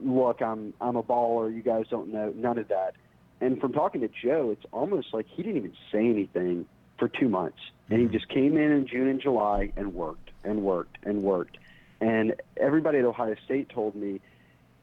[0.00, 2.94] look, I'm I'm a baller, you guys don't know none of that.
[3.40, 6.66] And from talking to Joe, it's almost like he didn't even say anything
[6.98, 7.58] for two months,
[7.90, 11.58] and he just came in in June and July and worked and worked and worked.
[12.00, 14.20] And everybody at Ohio State told me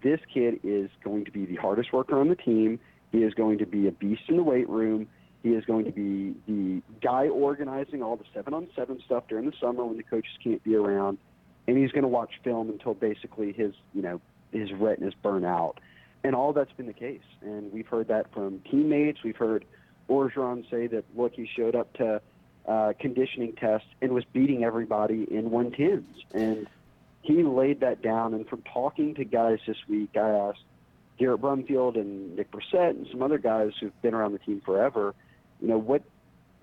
[0.01, 2.79] this kid is going to be the hardest worker on the team.
[3.11, 5.07] He is going to be a beast in the weight room.
[5.43, 9.45] He is going to be the guy organizing all the seven on seven stuff during
[9.45, 11.17] the summer when the coaches can't be around.
[11.67, 14.21] And he's going to watch film until basically his, you know,
[14.51, 15.79] his retinas burn out.
[16.23, 17.21] And all that's been the case.
[17.41, 19.23] And we've heard that from teammates.
[19.23, 19.65] We've heard
[20.09, 22.21] Orgeron say that, look, he showed up to
[22.67, 26.05] uh, conditioning tests and was beating everybody in 110s.
[26.33, 26.67] And
[27.23, 28.33] he laid that down.
[28.33, 30.63] And from talking to guys this week, I asked
[31.17, 35.15] Garrett Brumfield and Nick Brossette and some other guys who've been around the team forever,
[35.61, 36.03] you know, what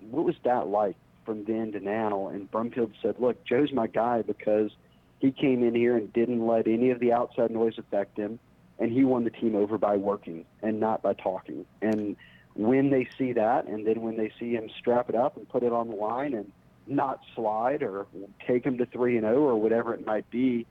[0.09, 0.95] what was that like
[1.25, 2.27] from then to now?
[2.27, 4.71] And Brumfield said, look, Joe's my guy because
[5.19, 8.39] he came in here and didn't let any of the outside noise affect him,
[8.79, 11.65] and he won the team over by working and not by talking.
[11.81, 12.15] And
[12.55, 15.63] when they see that, and then when they see him strap it up and put
[15.63, 16.51] it on the line and
[16.87, 18.05] not slide or
[18.47, 20.65] take him to three and zero oh or whatever it might be,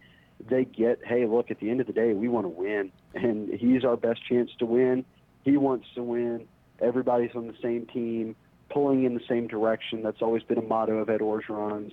[0.49, 3.53] they get, hey, look, at the end of the day, we want to win, and
[3.53, 5.05] he's our best chance to win.
[5.45, 6.47] He wants to win.
[6.81, 8.37] Everybody's on the same team,
[8.71, 10.03] pulling in the same direction.
[10.03, 11.93] That's always been a motto of Ed Orgeron's,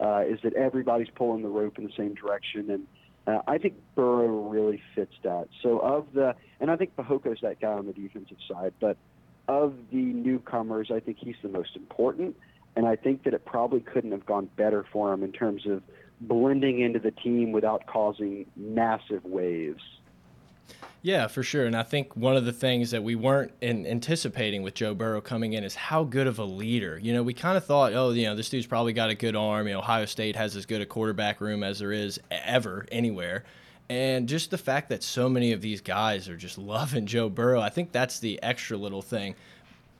[0.00, 2.70] uh, is that everybody's pulling the rope in the same direction.
[2.70, 2.86] And
[3.26, 5.48] uh, I think Burrow really fits that.
[5.62, 8.96] So of the, and I think Fehoko's that guy on the defensive side, but
[9.48, 12.36] of the newcomers, I think he's the most important.
[12.78, 15.82] And I think that it probably couldn't have gone better for him in terms of
[16.20, 19.82] blending into the team without causing massive waves.
[21.02, 21.66] Yeah, for sure.
[21.66, 25.20] And I think one of the things that we weren't in, anticipating with Joe Burrow
[25.20, 27.00] coming in is how good of a leader.
[27.02, 29.34] You know, we kind of thought, oh, you know, this dude's probably got a good
[29.34, 29.66] arm.
[29.66, 33.42] You know, Ohio State has as good a quarterback room as there is ever anywhere.
[33.90, 37.60] And just the fact that so many of these guys are just loving Joe Burrow,
[37.60, 39.34] I think that's the extra little thing.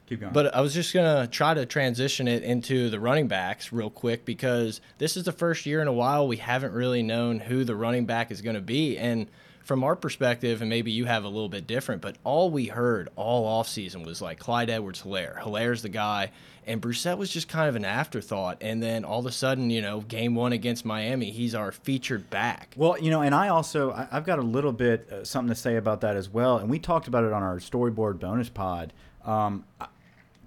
[0.08, 0.32] Keep going.
[0.32, 3.90] But I was just going to try to transition it into the running backs real
[3.90, 7.62] quick because this is the first year in a while we haven't really known who
[7.62, 8.96] the running back is going to be.
[8.96, 9.26] And
[9.64, 13.10] from our perspective, and maybe you have a little bit different, but all we heard
[13.16, 15.38] all offseason was like Clyde Edwards Helaire.
[15.42, 16.30] Helaire's the guy.
[16.66, 18.58] And Brossette was just kind of an afterthought.
[18.62, 22.30] And then all of a sudden, you know, game one against Miami, he's our featured
[22.30, 22.72] back.
[22.78, 25.60] Well, you know, and I also, I, have got a little bit uh, something to
[25.60, 26.56] say about that as well.
[26.56, 28.94] And we talked about it on our storyboard bonus pod.
[29.22, 29.64] Um,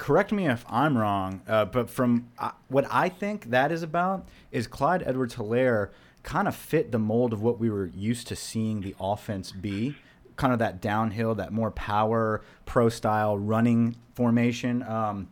[0.02, 4.28] correct me if I'm wrong, uh, but from uh, what I think that is about
[4.52, 5.90] is Clyde Edwards Helaire
[6.24, 9.96] kind of fit the mold of what we were used to seeing the offense be
[10.38, 14.82] kind of that downhill, that more power, pro style running formation.
[14.82, 15.30] Um,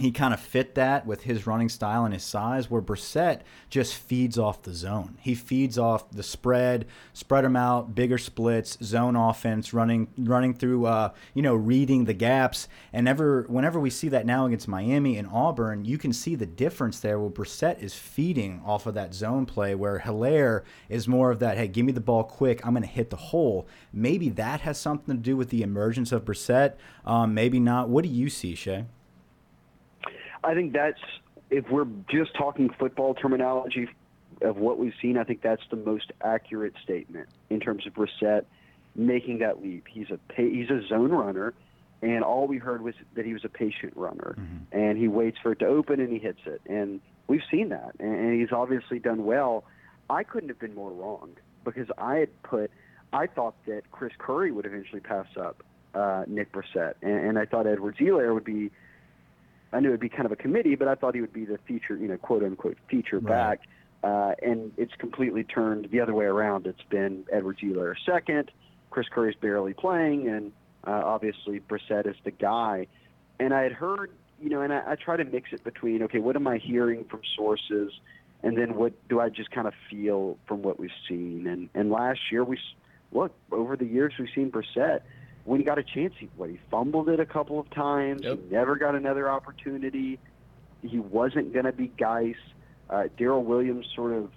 [0.00, 3.94] he kind of fit that with his running style and his size, where Brossette just
[3.94, 5.18] feeds off the zone.
[5.20, 10.86] He feeds off the spread, spread them out, bigger splits, zone offense, running running through,
[10.86, 12.68] uh, you know, reading the gaps.
[12.92, 16.46] And ever whenever we see that now against Miami and Auburn, you can see the
[16.46, 17.18] difference there.
[17.18, 21.56] Where Brossette is feeding off of that zone play, where Helaire is more of that.
[21.56, 22.64] Hey, give me the ball quick.
[22.64, 23.68] I'm going to hit the hole.
[23.92, 26.74] Maybe that has something to do with the emergence of Brossette.
[27.04, 27.88] Um, maybe not.
[27.88, 28.86] What do you see, Shea?
[30.42, 31.00] I think that's
[31.50, 33.88] if we're just talking football terminology
[34.42, 35.18] of what we've seen.
[35.18, 38.44] I think that's the most accurate statement in terms of Brossette
[38.94, 39.86] making that leap.
[39.88, 41.54] He's a he's a zone runner,
[42.02, 44.58] and all we heard was that he was a patient runner, mm-hmm.
[44.72, 47.94] and he waits for it to open and he hits it, and we've seen that,
[47.98, 49.64] and he's obviously done well.
[50.08, 52.70] I couldn't have been more wrong because I had put,
[53.12, 55.62] I thought that Chris Curry would eventually pass up
[55.94, 58.72] uh, Nick Brossette, and, and I thought Edwards-Helaire would be
[59.72, 61.58] I knew it'd be kind of a committee, but I thought he would be the
[61.66, 63.58] feature, you know, quote unquote feature right.
[63.58, 63.60] back.
[64.02, 66.66] Uh, and it's completely turned the other way around.
[66.66, 68.50] It's been Edwards-Helaire second,
[68.88, 70.52] Chris Curry's barely playing, and
[70.86, 72.86] uh, obviously Brossette is the guy.
[73.38, 76.18] And I had heard, you know, and I, I try to mix it between, okay,
[76.18, 77.92] what am I hearing from sources,
[78.42, 81.46] and then what do I just kind of feel from what we've seen?
[81.46, 82.58] And and last year we
[83.12, 85.02] look over the years we've seen Brossette–
[85.44, 88.22] when he got a chance, he what he fumbled it a couple of times.
[88.22, 88.38] Yep.
[88.48, 90.18] He never got another opportunity.
[90.82, 92.34] he wasn't going to be Guice.
[92.88, 94.30] Uh, Darrel Williams sort of,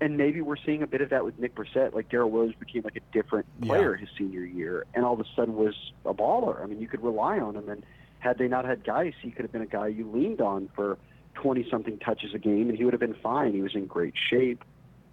[0.00, 1.94] and maybe we're seeing a bit of that with Nick Brossette.
[1.94, 4.00] Like Darrel Williams became like a different player Yeah.
[4.00, 6.62] his senior year, and all of a sudden was a baller.
[6.62, 7.82] I mean, you could rely on him, and
[8.20, 10.96] had they not had Guice, he could have been a guy you leaned on for
[11.34, 13.52] 20 something touches a game, and he would have been fine.
[13.52, 14.62] He was in great shape.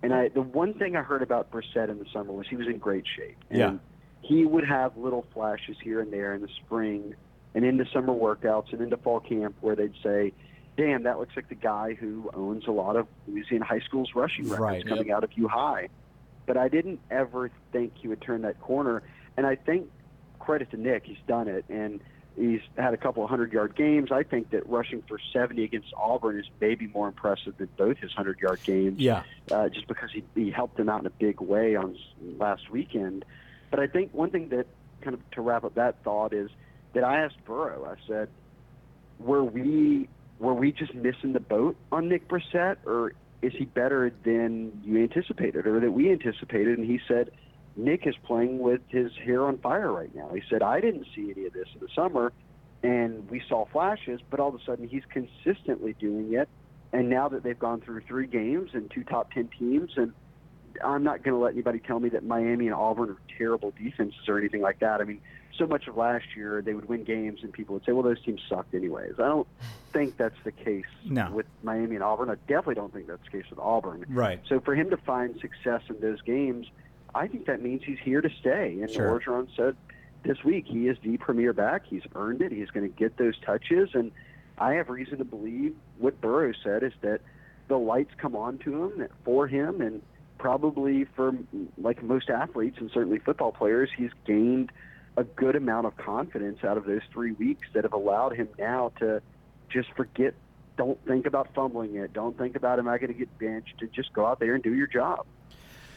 [0.03, 2.67] And I, the one thing I heard about Brossette in the summer was he was
[2.67, 3.37] in great shape.
[3.49, 3.73] And Yeah.
[4.21, 7.15] He would have little flashes here and there in the spring
[7.55, 10.33] and into summer workouts and into fall camp where they'd say,
[10.77, 14.45] damn, that looks like the guy who owns a lot of Louisiana high school's rushing
[14.45, 14.87] records Right.
[14.87, 15.89] coming out of U High.
[16.45, 19.03] But I didn't ever think he would turn that corner.
[19.37, 19.89] And I think
[20.39, 21.65] credit to Nick, he's done it.
[21.69, 21.99] And
[22.35, 24.11] he's had a couple of hundred yard games.
[24.11, 28.11] I think that rushing for 70 against Auburn is maybe more impressive than both his
[28.11, 29.23] 100 yard games Yeah.
[29.51, 31.97] uh, just because he, he helped them out in a big way on
[32.37, 33.25] last weekend.
[33.69, 34.67] But I think one thing that
[35.01, 36.49] kind of to wrap up that thought is
[36.93, 37.85] that I asked Burrow.
[37.85, 38.29] I said,
[39.19, 44.11] "Were we were we just missing the boat on Nick Brossette, or is he better
[44.23, 47.31] than you anticipated, or that we anticipated?" And he said,
[47.75, 51.31] "Nick is playing with his hair on fire right now." He said, "I didn't see
[51.35, 52.33] any of this in the summer."
[52.81, 56.47] And we saw flashes, but all of a sudden he's consistently doing it.
[56.93, 60.13] And now that they've gone through three games and two top 10 teams, and
[60.83, 64.27] I'm not going to let anybody tell me that Miami and Auburn are terrible defenses
[64.27, 65.01] or anything like that.
[65.01, 65.21] I mean,
[65.57, 68.21] so much of last year they would win games and people would say, well, those
[68.23, 69.13] teams sucked anyways.
[69.19, 69.47] I don't
[69.91, 71.31] think that's the case No.
[71.31, 72.29] with Miami and Auburn.
[72.29, 74.05] I definitely don't think that's the case with Auburn.
[74.09, 74.39] Right.
[74.47, 76.67] So for him to find success in those games,
[77.13, 78.77] I think that means he's here to stay.
[78.81, 79.19] And Sure.
[79.19, 79.75] Orgeron said
[80.23, 81.83] this week he is the premier back.
[81.87, 82.51] He's earned it.
[82.51, 83.89] He's going to get those touches.
[83.93, 84.11] And
[84.57, 87.21] I have reason to believe what Burrow said is that
[87.67, 90.01] the lights come on to him for him and
[90.39, 91.33] probably for
[91.77, 94.71] like most athletes and certainly football players, he's gained
[95.17, 98.91] a good amount of confidence out of those three weeks that have allowed him now
[98.99, 99.21] to
[99.69, 100.33] just forget.
[100.77, 102.13] Don't think about fumbling it.
[102.13, 103.81] Don't think about am I going to get benched.
[103.81, 105.25] And just go out there and do your job.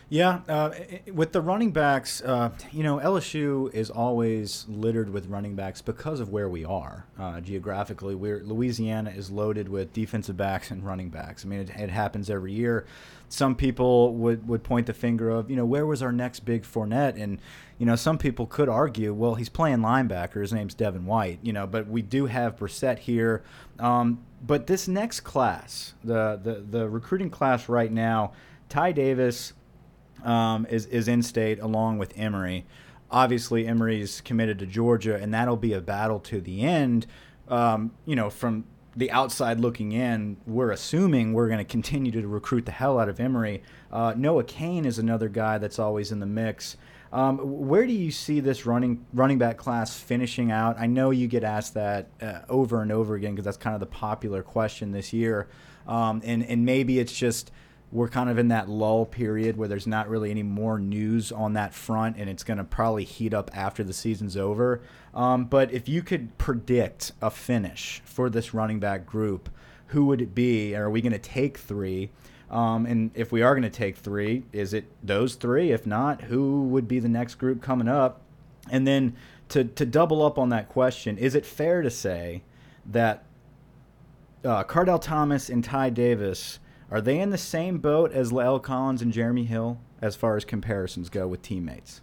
[0.08, 0.72] Yeah, uh,
[1.12, 6.20] with the running backs, uh, you know, LSU is always littered with running backs because
[6.20, 8.14] of where we are uh, geographically.
[8.14, 11.46] We're Louisiana is loaded with defensive backs and running backs.
[11.46, 12.84] I mean, it, it happens every year.
[13.30, 16.64] Some people would, would point the finger of, you know, where was our next big
[16.64, 17.18] Fournette?
[17.18, 17.38] And
[17.78, 20.42] you know, some people could argue, well, he's playing linebacker.
[20.42, 21.38] His name's Devin White.
[21.42, 23.42] You know, but we do have Brossette here.
[23.78, 28.34] Um, but this next class, the, the the recruiting class right now,
[28.68, 29.54] Ty Davis
[30.24, 32.66] um, is is in state along with Emery.
[33.10, 37.06] Obviously, Emery's committed to Georgia, and that'll be a battle to the end.
[37.48, 38.64] Um, you know, from
[38.96, 43.08] the outside looking in, we're assuming we're going to continue to recruit the hell out
[43.08, 43.62] of Emery.
[43.90, 46.76] Uh, Noah Cain is another guy that's always in the mix.
[47.12, 50.78] Um, where do you see this running running back class finishing out?
[50.78, 53.80] I know you get asked that uh, over and over again because that's kind of
[53.80, 55.48] the popular question this year,
[55.86, 57.50] um, and and maybe it's just
[57.92, 61.52] we're kind of in that lull period where there's not really any more news on
[61.52, 64.80] that front, and it's going to probably heat up after the season's over.
[65.14, 69.50] Um, but if you could predict a finish for this running back group,
[69.88, 70.74] who would it be?
[70.74, 72.10] Are we going to take three?
[72.50, 75.70] Um, and if we are going to take three, is it those three?
[75.70, 78.22] If not, who would be the next group coming up?
[78.70, 79.16] And then
[79.50, 82.42] to, to double up on that question, is it fair to say
[82.86, 83.24] that
[84.44, 86.58] uh, Kardell Thomas and Ty Davis
[86.92, 90.44] are they in the same boat as La'el Collins and Jeremy Hill as far as
[90.44, 92.02] comparisons go with teammates?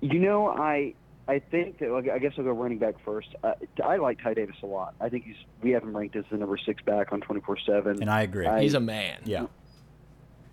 [0.00, 0.94] You know, I
[1.26, 3.28] I think that I guess I'll go running back first.
[3.42, 4.94] Uh, I like Ty Davis a lot.
[5.00, 7.58] I think he's we have him ranked as the number six back on twenty four
[7.58, 8.00] seven.
[8.00, 8.46] And I agree.
[8.46, 9.18] I- He's a man.
[9.24, 9.46] yeah.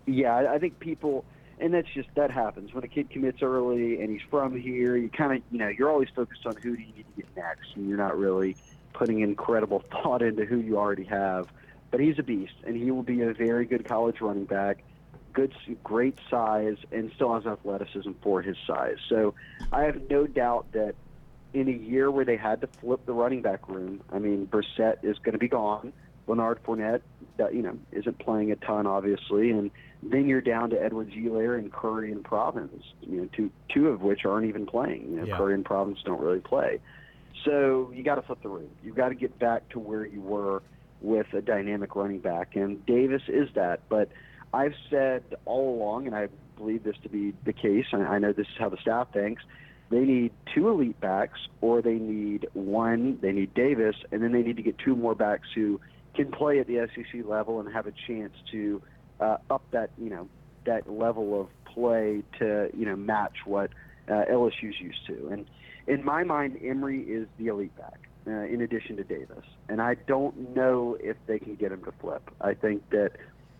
[0.07, 1.25] Yeah, I I think people,
[1.59, 4.95] and that's just that happens when a kid commits early and he's from here.
[4.97, 7.35] You kind of, you know, you're always focused on who do you need to get
[7.35, 8.55] next, and you're not really
[8.93, 11.49] putting incredible thought into who you already have.
[11.91, 14.83] But he's a beast, and he will be a very good college running back.
[15.33, 18.97] Good, great size, and still has athleticism for his size.
[19.09, 19.33] So
[19.71, 20.95] I have no doubt that
[21.53, 25.03] in a year where they had to flip the running back room, I mean, Brossette
[25.03, 25.93] is going to be gone.
[26.27, 27.01] Leonard Fournette,
[27.37, 29.71] that, you know, isn't playing a ton, obviously, and
[30.03, 34.23] then you're down to Edwards-Helaire and Curry and Provens, you know, two two of which
[34.25, 35.11] aren't even playing.
[35.11, 35.37] You know, Yeah.
[35.37, 36.79] Curry and Provens don't really play.
[37.43, 38.69] So you got to flip the room.
[38.83, 40.61] You've got to get back to where you were
[41.01, 43.81] with a dynamic running back, and Davis is that.
[43.89, 44.09] But
[44.53, 46.27] I've said all along, and I
[46.57, 49.43] believe this to be the case, and I know this is how the staff thinks.
[49.89, 53.19] They need two elite backs, or they need one.
[53.21, 55.81] They need Davis, and then they need to get two more backs who
[56.15, 58.81] can play at the SEC level and have a chance to
[59.19, 60.27] uh, up that you know
[60.65, 63.71] that level of play to you know match what
[64.07, 65.29] uh, LSU's used to.
[65.29, 65.45] And
[65.87, 67.99] in my mind, Emery is the elite back.
[68.27, 69.43] Uh, in addition to Davis.
[69.69, 72.29] And I don't know if they can get him to flip.
[72.39, 73.11] I think that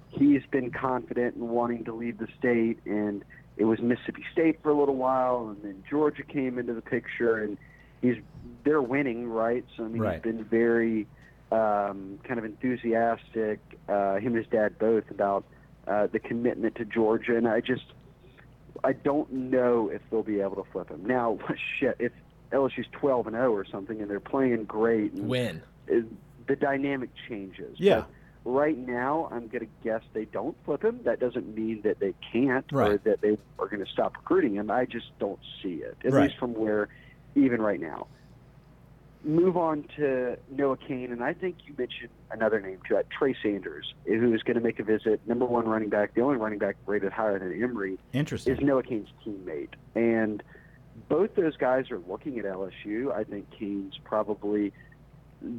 [0.10, 3.24] he's been confident in wanting to leave the state, and
[3.58, 7.44] it was Mississippi State for a little while, and then Georgia came into the picture,
[7.44, 7.58] and
[8.02, 8.16] he's
[8.64, 9.66] they're winning, right?
[9.78, 10.14] So I mean, Right.
[10.16, 11.08] he's been very
[11.52, 13.60] um, kind of enthusiastic.
[13.90, 15.44] Uh, him and his dad both about
[15.88, 17.84] uh, the commitment to Georgia, and I just
[18.84, 21.06] I don't know if they'll be able to flip him.
[21.06, 21.38] Now,
[21.80, 22.12] shit, if
[22.52, 25.62] LSU's 12 and 0 or something, and they're playing great, and Win.
[25.88, 26.06] is-
[26.48, 27.80] the dynamic changes.
[27.80, 28.04] Yeah.
[28.44, 31.00] But right now, I'm going to guess they don't flip him.
[31.04, 34.70] That doesn't mean that they can't or that they are going to stop recruiting him.
[34.72, 36.24] I just don't see it, at Right.
[36.24, 36.90] least from where,
[37.36, 38.08] even right now.
[39.24, 43.36] Move on to Noah Cain, and I think you mentioned another name to that, Trey
[43.44, 45.22] Sanders, who is going to make a visit.
[45.28, 48.56] Number one running back, the only running back rated higher than Emery Interesting.
[48.56, 49.70] is Noah Cain's teammate.
[49.94, 50.42] And
[51.10, 53.14] both those guys are looking at LSU.
[53.14, 54.74] I think Cain's probably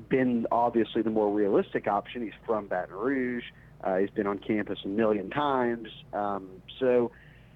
[0.09, 2.23] been obviously the more realistic option.
[2.23, 3.45] He's from Baton Rouge.
[3.83, 5.89] Uh, he's been on campus a million times.
[6.13, 7.11] Um, so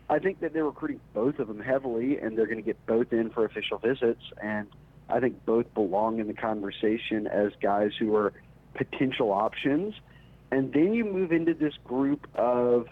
[0.08, 3.12] I think that they're recruiting both of them heavily, and they're going to get both
[3.12, 4.22] in for official visits.
[4.42, 4.68] And
[5.08, 8.32] I think both belong in the conversation as guys who are
[8.74, 9.94] potential options.
[10.50, 12.86] And then you move into this group of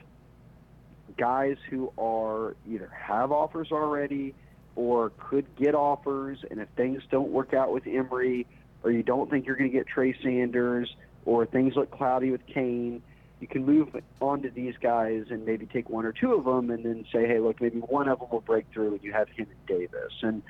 [1.17, 4.35] guys who are either have offers already
[4.77, 8.47] or could get offers, and if things don't work out with Emery,
[8.83, 10.95] or you don't think you're going to get Trey Sanders,
[11.25, 13.03] or things look cloudy with Cain,
[13.41, 13.89] you can move
[14.21, 17.27] on to these guys and maybe take one or two of them, and then say,
[17.27, 20.13] hey, look, maybe one of them will break through, and you have him and Davis.
[20.23, 20.43] And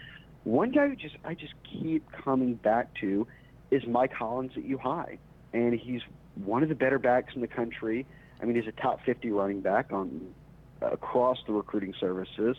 [0.45, 3.27] one guy who just I just keep coming back to
[3.71, 5.19] is Mike Hollins at U High,
[5.53, 6.03] and he's
[6.37, 8.07] one of the better backs in the country.
[8.41, 10.35] I mean, he's a top 50 running back on
[10.83, 12.57] across the recruiting services.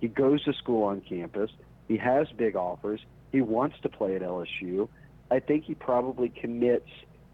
[0.00, 1.50] He goes to school on campus.
[1.88, 3.00] He has big offers.
[3.32, 4.88] He wants to play at LSU.
[5.30, 6.88] I think he probably commits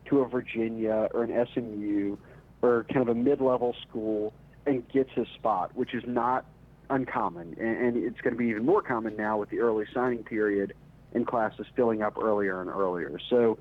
[0.06, 2.16] to a Virginia or an SMU
[2.62, 4.32] or kind of a mid-level school
[4.66, 6.44] and gets his spot, which is not
[6.90, 7.56] uncommon.
[7.58, 10.74] And, and it's going to be even more common now with the early signing period
[11.12, 13.18] and classes filling up earlier and earlier.
[13.28, 13.58] So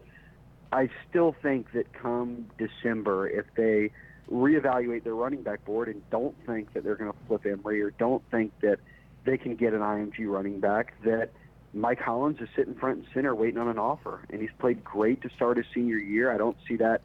[0.71, 3.91] I still think that come December, if they
[4.31, 7.91] reevaluate their running back board and don't think that they're going to flip Emery or
[7.91, 8.79] don't think that
[9.25, 11.31] they can get an IMG running back, that
[11.73, 14.21] Mike Hollins is sitting front and center waiting on an offer.
[14.29, 16.31] And he's played great to start his senior year.
[16.31, 17.01] I don't see that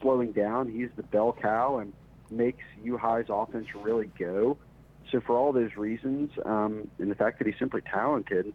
[0.00, 0.70] slowing down.
[0.70, 1.92] He's the bell cow and
[2.30, 4.56] makes U High's offense really go.
[5.10, 8.52] So for all those reasons, um, and the fact that he's simply talented,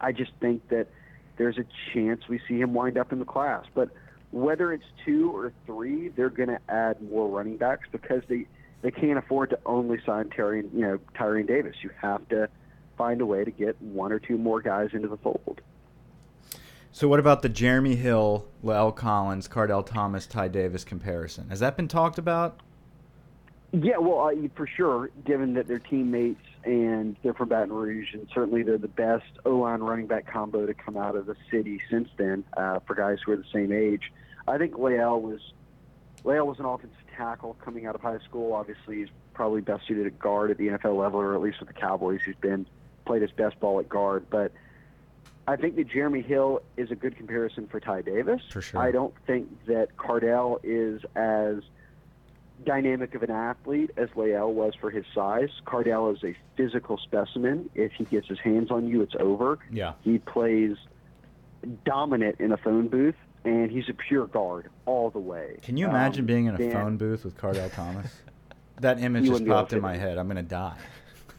[0.00, 0.88] I just think that
[1.38, 3.64] there's a chance we see him wind up in the class.
[3.74, 3.90] But
[4.30, 8.46] whether it's two or three, they're going to add more running backs because they
[8.82, 11.76] they can't afford to only sign Terry, you know, Tyrion Davis.
[11.82, 12.48] You have to
[12.96, 15.60] find a way to get one or two more guys into the fold.
[16.92, 21.50] So what about the Jeremy Hill, La'el Collins, Kardell Thomas, Ty Davis comparison?
[21.50, 22.60] Has that been talked about?
[23.72, 28.26] Yeah, well, uh, for sure, given that they're teammates and they're from Baton Rouge, and
[28.32, 32.08] certainly they're the best O-line running back combo to come out of the city since
[32.16, 34.12] then uh, for guys who are the same age.
[34.48, 35.40] I think La'el was
[36.24, 38.52] La'el was an offensive tackle coming out of high school.
[38.52, 41.68] Obviously, he's probably best suited at guard at the NFL level, or at least with
[41.68, 42.20] the Cowboys.
[42.24, 42.66] He's been
[43.04, 44.52] played his best ball at guard, but
[45.48, 48.42] I think that Jeremy Hill is a good comparison for Ty Davis.
[48.50, 48.80] For sure.
[48.80, 51.62] I don't think that Kardell is as
[52.64, 55.50] dynamic of an athlete as La'el was for his size.
[55.64, 57.70] Kardell is a physical specimen.
[57.74, 59.58] If he gets his hands on you, it's over.
[59.70, 59.92] Yeah.
[60.02, 60.76] He plays
[61.84, 63.16] dominant in a phone booth,
[63.46, 65.58] and he's a pure guard all the way.
[65.62, 68.14] Can you imagine Um, being in a Dan- phone booth with Kardell Thomas?
[68.82, 70.18] That image just wouldn't be able popped in my head.
[70.18, 70.76] I'm gonna die.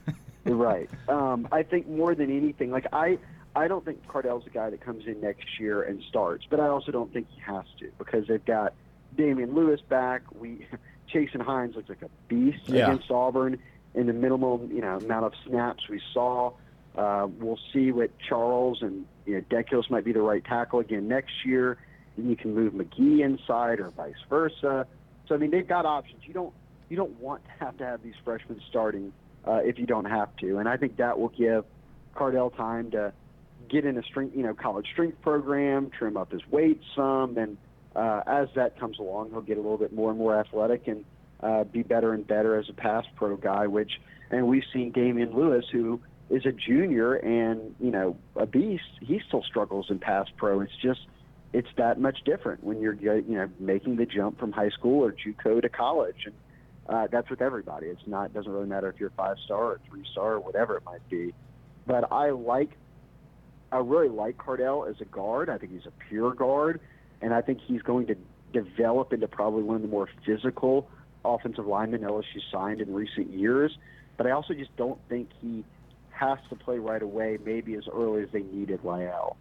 [0.45, 0.89] right.
[1.08, 3.20] Um, I think more than anything, like I,
[3.55, 6.66] I don't think Kardell's a guy that comes in next year and starts, but I
[6.68, 8.74] also don't think he has to because they've got
[9.16, 10.24] Damien Lewis back.
[10.34, 10.66] We,
[11.14, 12.88] Chasen Hines looks like a beast Yeah.
[12.88, 13.60] against Auburn
[13.93, 16.53] in the minimal, you know, amount of snaps we saw.
[16.95, 21.45] Uh, we'll see what Charles and you know might be the right tackle again next
[21.45, 21.78] year.
[22.18, 24.88] Then you can move Magee inside or vice versa.
[25.28, 26.22] So I mean, they've got options.
[26.26, 26.53] You don't
[26.89, 29.13] you don't want to have to have these freshmen starting
[29.45, 31.65] uh, if you don't have to, and I think that will give
[32.15, 33.13] Kardell time to
[33.70, 37.57] get in a strength, you know, college strength program, trim up his weight some, and
[37.95, 41.03] uh, as that comes along, he'll get a little bit more and more athletic and
[41.41, 43.68] uh, be better and better as a pass pro guy.
[43.68, 43.91] Which,
[44.32, 45.99] and we've seen Damien Lewis, who
[46.30, 48.84] is a junior and you know a beast.
[49.01, 50.61] He still struggles in pass pro.
[50.61, 51.01] It's just
[51.54, 55.14] it's that much different when you're you know making the jump from high school or
[55.14, 56.36] JUCO to college, and
[56.89, 57.88] uh, that's with everybody.
[57.88, 60.78] It's not it doesn't really matter if you're five star or three star or whatever
[60.78, 61.34] it might be.
[61.86, 62.72] But I like
[63.72, 65.50] I really like Kardell as a guard.
[65.50, 66.80] I think he's a pure guard,
[67.22, 68.16] and I think he's going to
[68.54, 70.89] develop into probably one of the more physical
[71.26, 73.78] offensive linemen LSU signed in recent years.
[74.16, 75.64] But I also just don't think he
[76.12, 79.38] has to play right away, maybe as early as they needed Lyle.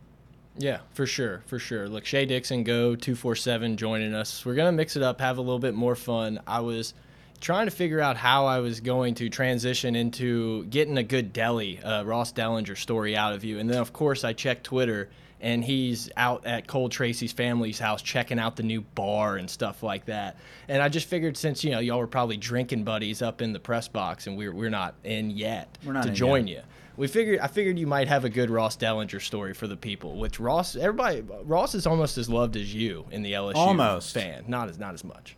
[0.58, 1.88] Yeah, for sure, for sure.
[1.88, 4.44] Look, Shea Dixon, go two four seven, joining us.
[4.44, 6.40] We're gonna mix it up, have a little bit more fun.
[6.46, 6.94] I was
[7.40, 11.78] trying to figure out how I was going to transition into getting a good Deli,
[11.80, 15.10] uh, Ross Dellenger story out of you, and then of course I checked Twitter,
[15.42, 19.82] and he's out at Cole Tracy's family's house checking out the new bar and stuff
[19.82, 20.38] like that.
[20.68, 23.60] And I just figured since you know y'all were probably drinking buddies up in the
[23.60, 26.56] press box, and we're we're not in yet We're not to in join yet.
[26.56, 26.62] you
[26.96, 30.16] we figured I figured you might have a good Ross Dellenger story for the people.
[30.16, 34.14] Which Ross, everybody, Ross is almost as loved as you in the LSU Almost.
[34.14, 35.36] fan, not as not as much.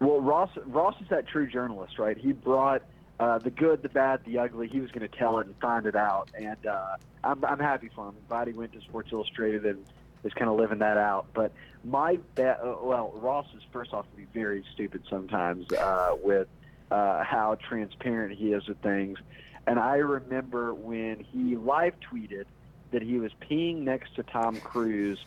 [0.00, 2.16] Well, Ross Ross is that true journalist, right?
[2.16, 2.82] He brought
[3.18, 4.68] uh, the good, the bad, the ugly.
[4.68, 7.90] He was going to tell it and find it out, and uh, I'm I'm happy
[7.94, 8.14] for him.
[8.18, 9.84] I'm glad he went to Sports Illustrated and
[10.24, 11.26] is kind of living that out.
[11.32, 11.52] But
[11.84, 16.48] my bet, uh, well, Ross is first off to be very stupid sometimes uh, with
[16.90, 19.18] uh, how transparent he is with things.
[19.66, 22.44] And I remember when he live tweeted
[22.92, 25.18] that he was peeing next to Tom Cruise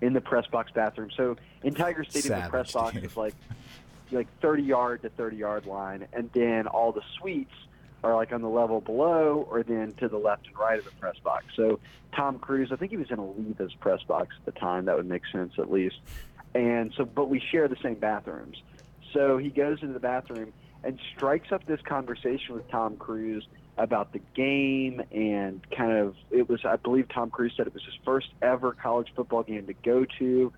[0.00, 1.10] in the press box bathroom.
[1.16, 3.04] So in Tiger Stadium, the press Savage, box dude.
[3.04, 3.34] is like
[4.10, 7.54] like 30 yard to 30 yard line, and then all the suites
[8.02, 10.90] are like on the level below or then to the left and right of the
[10.92, 11.46] press box.
[11.56, 11.80] So
[12.14, 14.84] Tom Cruise, I think he was in Alleva's press box at the time.
[14.84, 15.96] That would make sense at least.
[16.54, 18.62] And so, but we share the same bathrooms.
[19.12, 20.52] So he goes into the bathroom
[20.84, 23.46] and strikes up this conversation with Tom Cruise
[23.76, 27.84] about the game and kind of it was I believe Tom Cruise said it was
[27.84, 30.52] his first ever college football game to go to.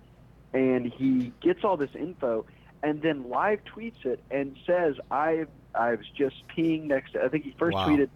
[0.53, 2.45] And he gets all this info
[2.83, 7.27] and then live tweets it and says I I was just peeing next to I
[7.29, 7.87] think he first Wow.
[7.87, 8.09] tweeted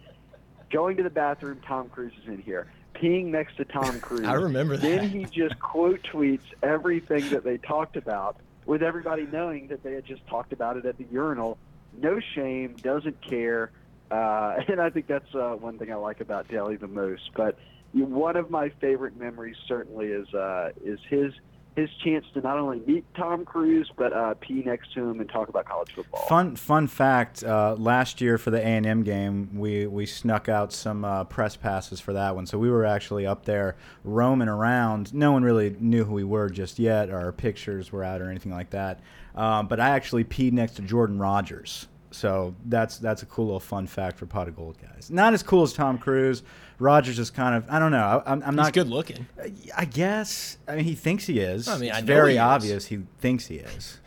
[0.71, 2.67] going to the bathroom Tom Cruise is in here.
[2.95, 4.27] Peeing next to Tom Cruise.
[4.27, 4.81] I remember that.
[4.83, 9.93] then he just quote tweets everything that they talked about with everybody knowing that they
[9.93, 11.57] had just talked about it at the urinal.
[11.99, 13.71] No shame doesn't care
[14.11, 17.31] uh, and I think that's uh, one thing I like about Daly the most.
[17.35, 17.57] But
[17.93, 21.33] one of my favorite memories certainly is uh, is his
[21.75, 25.29] his chance to not only meet Tom Cruise but uh, pee next to him and
[25.29, 26.27] talk about college football.
[26.27, 30.49] Fun fun fact: uh, last year for the A and M game, we we snuck
[30.49, 32.45] out some uh, press passes for that one.
[32.45, 35.13] So we were actually up there roaming around.
[35.13, 38.29] No one really knew who we were just yet, or our pictures were out, or
[38.29, 38.99] anything like that.
[39.35, 41.87] Um, but I actually peed next to Jordan Rodgers.
[42.11, 45.09] So that's that's a cool little fun fact for Pot of Gold guys.
[45.09, 46.43] Not as cool as Tom Cruise.
[46.77, 48.03] Rodgers is kind of I don't know.
[48.25, 49.27] I, I'm, I'm He's not good looking.
[49.75, 50.57] I guess.
[50.67, 51.67] I mean, he thinks he is.
[51.67, 52.41] I mean, it's I very he is.
[52.41, 53.99] obvious he thinks he is.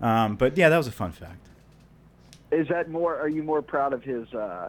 [0.00, 1.48] Um, but yeah, that was a fun fact.
[2.50, 3.16] Is that more?
[3.18, 4.68] Are you more proud of his uh,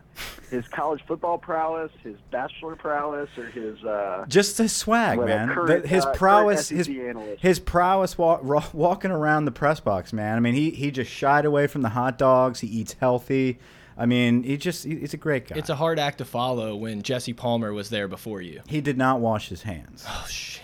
[0.49, 3.83] his college football prowess, his bachelor prowess, or his?
[3.83, 5.49] Uh, Just his swag, Well, man.
[5.49, 7.41] current, The- his uh, prowess, SEC his analyst.
[7.41, 10.37] his prowess wa- ro- walking around the press box, man.
[10.37, 12.59] I mean, he he just shied away from the hot dogs.
[12.61, 13.59] He eats healthy.
[13.95, 15.55] I mean, he just he's a great guy.
[15.55, 18.61] It's a hard act to follow when Jesse Palmer was there before you.
[18.67, 20.03] he did not wash his hands.
[20.07, 20.62] Oh shit,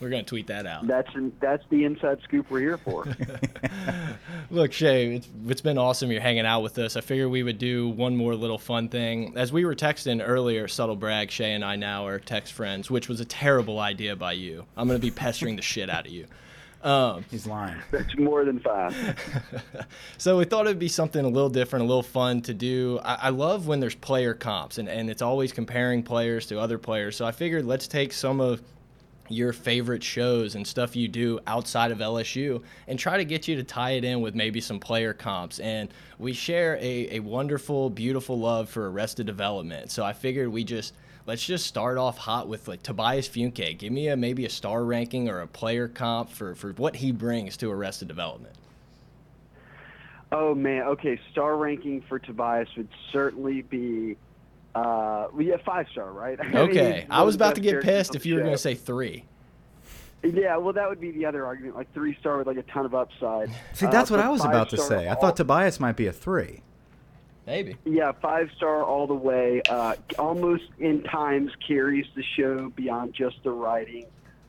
[0.00, 0.86] we're gonna tweet that out.
[0.86, 3.06] that's that's the inside scoop we're here for.
[4.50, 6.96] Look, Shea, it's, it's been awesome you're hanging out with us.
[6.96, 9.34] I figured we would do one more little fun thing.
[9.36, 13.08] As we were texting earlier, subtle brag, Shea and I now are text friends, which
[13.08, 14.64] was a terrible idea by you.
[14.76, 16.26] I'm gonna be pestering the shit out of you.
[16.82, 17.80] Um, He's lying.
[17.90, 18.94] that's more than fine.
[20.18, 23.00] so we thought it'd be something a little different, a little fun to do.
[23.02, 26.78] I, I love when there's player comps, and, and it's always comparing players to other
[26.78, 27.16] players.
[27.16, 28.62] So I figured let's take some of
[29.28, 33.56] your favorite shows and stuff you do outside of LSU and try to get you
[33.56, 35.58] to tie it in with maybe some player comps.
[35.60, 39.90] And we share a, a wonderful, beautiful love for Arrested Development.
[39.90, 40.94] So I figured we just
[41.26, 43.76] let's just start off hot with like Tobias Funke.
[43.78, 47.12] Give me a maybe a star ranking or a player comp for, for what he
[47.12, 48.54] brings to Arrested Development.
[50.32, 51.18] Oh man, okay.
[51.30, 54.16] Star ranking for Tobias would certainly be,
[54.74, 56.38] uh, well, yeah, five star, right?
[56.42, 58.74] I mean, Okay, I was about to get pissed if you were going to say
[58.74, 59.24] three.
[60.22, 62.84] Yeah, well, that would be the other argument, like three star with like a ton
[62.84, 63.50] of upside.
[63.72, 65.08] See, Uh, that's what I was about to say.
[65.08, 66.62] I thought Tobias might be a three.
[67.46, 67.76] Maybe.
[67.86, 69.62] Yeah, five star all the way.
[69.70, 74.04] Uh, almost in times carries the show beyond just the writing.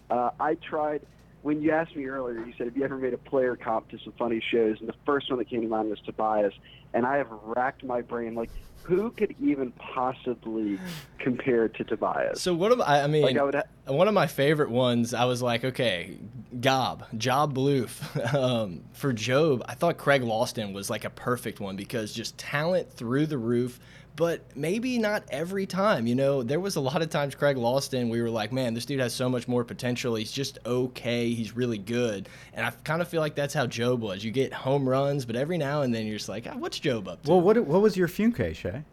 [0.10, 1.02] Uh, I tried
[1.42, 2.40] when you asked me earlier.
[2.46, 4.96] You said, "Have you ever made a player comp to some funny shows?" And the
[5.06, 6.54] first one that came to mind was Tobias.
[6.94, 8.50] and I have racked my brain like
[8.84, 10.80] who could even possibly
[11.20, 12.42] compare to Tobias?
[12.42, 13.04] So what am I?
[13.04, 15.14] I mean, Like, I would ha- one of my favorite ones.
[15.14, 16.18] I was like, okay,
[16.60, 18.34] Gob, Job Bloof.
[18.34, 22.92] um, for Gob, I thought Craig Loston was like a perfect one because just talent
[22.92, 23.80] through the roof.
[24.20, 26.06] But maybe not every time.
[26.06, 28.84] You know, there was a lot of times Craig Loston, we were like, man, this
[28.84, 30.16] dude has so much more potential.
[30.16, 31.30] He's just okay.
[31.34, 32.28] He's really good.
[32.54, 34.22] And I kind of feel like that's how Gob was.
[34.22, 37.08] You get home runs, but every now and then you're just like, ah, what's Gob
[37.08, 37.32] up to?
[37.32, 38.84] Well, what what was your Funke, Shea?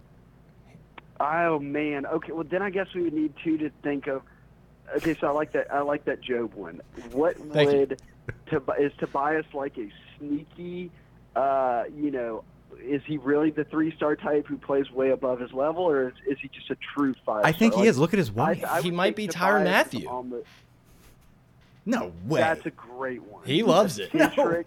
[1.18, 2.06] Oh man.
[2.06, 2.30] Okay.
[2.30, 4.22] Well, then I guess we would need two to think of.
[4.98, 5.74] Okay, so I like that.
[5.74, 6.80] I like that Gob one.
[7.10, 7.78] What Thank you.
[7.78, 8.00] would
[8.48, 10.92] Tob- is Tobias like a sneaky?
[11.34, 12.44] Uh, you know,
[12.82, 16.38] is he really the three-star type who plays way above his level, or is, is
[16.40, 17.44] he just a true five?
[17.44, 17.98] I think he is.
[17.98, 18.64] Look at his wife.
[18.64, 20.30] I, I He might be Tyrann Tobias Mathieu.
[20.30, 20.44] the-
[21.84, 22.40] no way.
[22.40, 23.44] That's a great one.
[23.46, 24.12] He loves it.
[24.14, 24.64] no.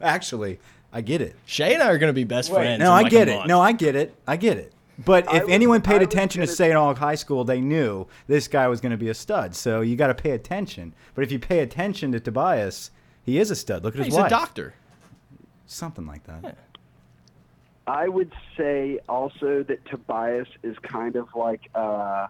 [0.00, 0.58] Actually,
[0.92, 1.34] I get it.
[1.46, 2.78] Shea and I are going to be best friends.
[2.80, 3.36] No, in I like a get it.
[3.36, 3.48] month.
[3.48, 4.14] No, I get it.
[4.26, 4.72] I get it.
[5.04, 6.74] But if was- anyone paid attention to gonna- St.
[6.74, 9.54] Aug High School, they knew this guy was going to be a stud.
[9.54, 10.92] So you got to pay attention.
[11.14, 12.90] But if you pay attention to Tobias,
[13.22, 13.82] he is a stud.
[13.84, 14.26] Look at his He's wife.
[14.26, 14.74] a doctor.
[15.66, 16.56] Something like that.
[17.88, 22.26] I would say also that Tobias is kind of like uh,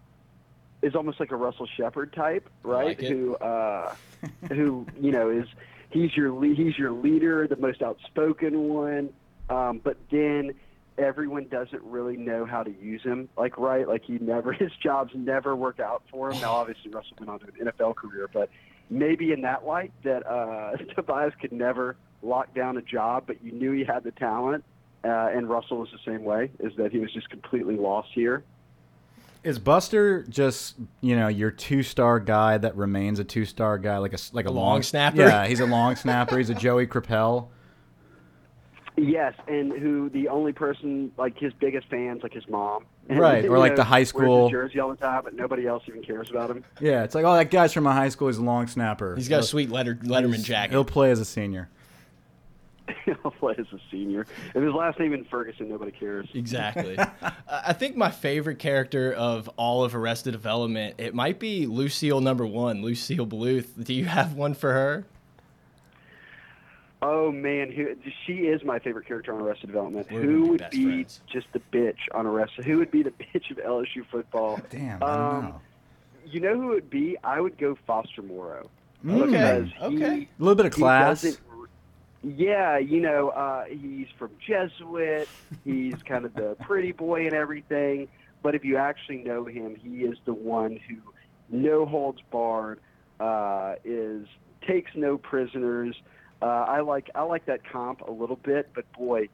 [0.83, 2.99] is almost like a Russell Shepard type, right?
[2.99, 3.95] like who uh,
[4.49, 5.47] who you know is
[5.91, 9.11] he's your le- he's your leader, the most outspoken one,
[9.51, 10.55] um, but then
[10.97, 13.29] everyone doesn't really know how to use him.
[13.37, 16.41] Like right, like he never his jobs never work out for him.
[16.41, 18.49] Now obviously Russell went on to an NFL career, but
[18.91, 23.51] maybe in that light that uh, Tobias could never lock down a job, but you
[23.51, 24.65] knew he had the talent.
[25.05, 28.43] Uh, and Russell was the same way, is that he was just completely lost here.
[29.45, 33.99] Is Buster just you know your two star guy that remains a two star guy
[33.99, 35.19] like a s- like a, A long snapper?
[35.23, 36.37] Yeah, he's a long snapper.
[36.39, 37.47] He's a Joey Crapel.
[38.97, 43.45] Yes, and who the only person like his biggest fans like his mom, and, Right,
[43.45, 46.03] or like know, the high wears school- jersey all the time, but nobody else even
[46.03, 46.65] cares about him.
[46.81, 48.27] Yeah, it's like oh that guy's from my high school.
[48.27, 49.15] He's a long snapper.
[49.15, 50.73] He's got a He'll- sweet letter, Letterman jacket.
[50.73, 51.69] He'll play as a senior.
[53.05, 54.27] He'll play as a senior.
[54.55, 56.29] If his last name is Ferguson, nobody cares.
[56.35, 56.99] Exactly.
[57.23, 62.21] I I think my favorite character of all of Arrested Development, it might be Lucille
[62.21, 63.83] number one, Lucille Bluth.
[63.85, 65.07] Do you have one for her?
[67.01, 67.95] Oh man, who
[68.27, 70.07] she is my favorite character on Arrested Development.
[70.11, 71.21] We're who would be friends.
[71.33, 72.65] just the bitch on Arrested?
[72.65, 74.61] Who would be the bitch of LSU football?
[74.71, 75.61] Damn, I don't Um, know.
[76.27, 77.17] You know who it would be?
[77.23, 78.69] I would go Foster Moreau.
[79.05, 79.27] Mm.
[79.31, 80.29] Because Okay, he- okay.
[80.39, 81.39] A little bit of he class.
[82.23, 85.29] Doesn't- Yeah, you know, uh, he's from Jesuit.
[85.65, 88.09] He's kind of the pretty boy and everything.
[88.43, 90.97] But if you actually know him, he is the one who,
[91.51, 92.81] no holds barred,
[93.21, 94.27] uh, is
[94.67, 95.97] takes no prisoners.
[96.41, 99.29] Uh, I like I like that comp a little bit, but boy,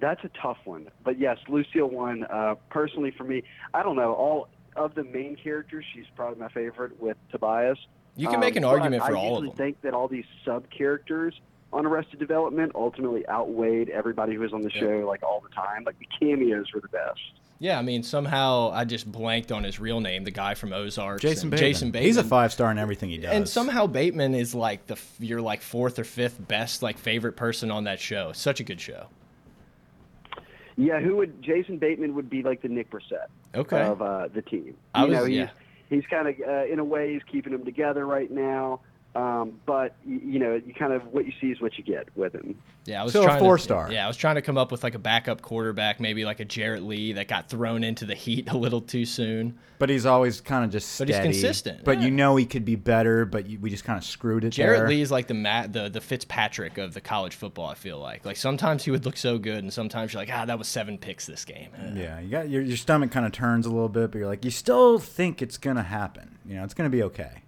[0.00, 0.88] that's a tough one.
[1.04, 3.42] But yes, Lucille won uh, personally for me.
[3.74, 5.84] I don't know all of the main characters.
[5.94, 7.78] She's probably my favorite with Tobias.
[8.16, 9.56] You can make Um, an but argument for I all of usually them.
[9.58, 11.38] think that all these sub characters
[11.72, 14.80] on Arrested Development ultimately outweighed everybody who was on the Yeah.
[14.80, 15.84] show like all the time.
[15.84, 17.20] Like the cameos were the best.
[17.58, 21.20] Yeah, I mean, somehow I just blanked on his real name, the guy from Ozark.
[21.22, 21.68] Jason Bateman.
[21.68, 22.06] Jason Bateman.
[22.06, 23.32] He's a five star in everything he does.
[23.34, 27.70] And somehow Bateman is like the your like fourth or fifth best like favorite person
[27.70, 28.32] on that show.
[28.32, 29.06] Such a good show.
[30.76, 33.80] Yeah, who would Jason Bateman would be like the Nick Brossette Okay.
[33.80, 34.76] of uh, the team.
[34.94, 35.48] I was- know, he's yeah.
[35.88, 38.80] he's kind of uh, in a way he's keeping them together right now.
[39.16, 42.34] Um, but you know, you kind of what you see is what you get with
[42.34, 42.54] him.
[42.84, 43.90] Yeah, I was So a trying to- four-star.
[43.90, 46.44] Yeah, I was trying to come up with like a backup quarterback, maybe like a
[46.44, 49.58] Jarrett Lee that got thrown into the heat a little too soon.
[49.78, 52.04] but he's always kind of just But he's consistent, But yeah.
[52.04, 53.24] you know he could be better.
[53.24, 54.88] But you, we just kind of screwed it Jarrett there.
[54.88, 57.66] Lee is like the Matt, the the Fitzpatrick of the college football.
[57.68, 60.44] I feel like like sometimes he would look so good, and sometimes you're like, ah,
[60.44, 61.70] that was seven picks this game.
[61.94, 64.44] Yeah, you got your your stomach kind of turns a little bit, but you're like
[64.44, 66.36] you still think it's gonna happen.
[66.44, 67.42] You know, it's gonna be okay.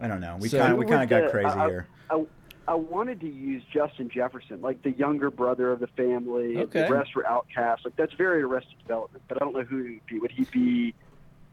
[0.00, 0.36] I don't know.
[0.40, 1.86] We So- kind of we kind of got the- crazy I- here.
[2.10, 2.24] I,
[2.68, 6.58] I wanted to use Justin Jefferson, like the younger brother of the family.
[6.58, 6.86] Okay.
[6.86, 7.84] The rest were outcasts.
[7.84, 9.22] Like that's very Arrested Development.
[9.28, 10.18] But I don't know who he'd be.
[10.20, 10.94] Would he be?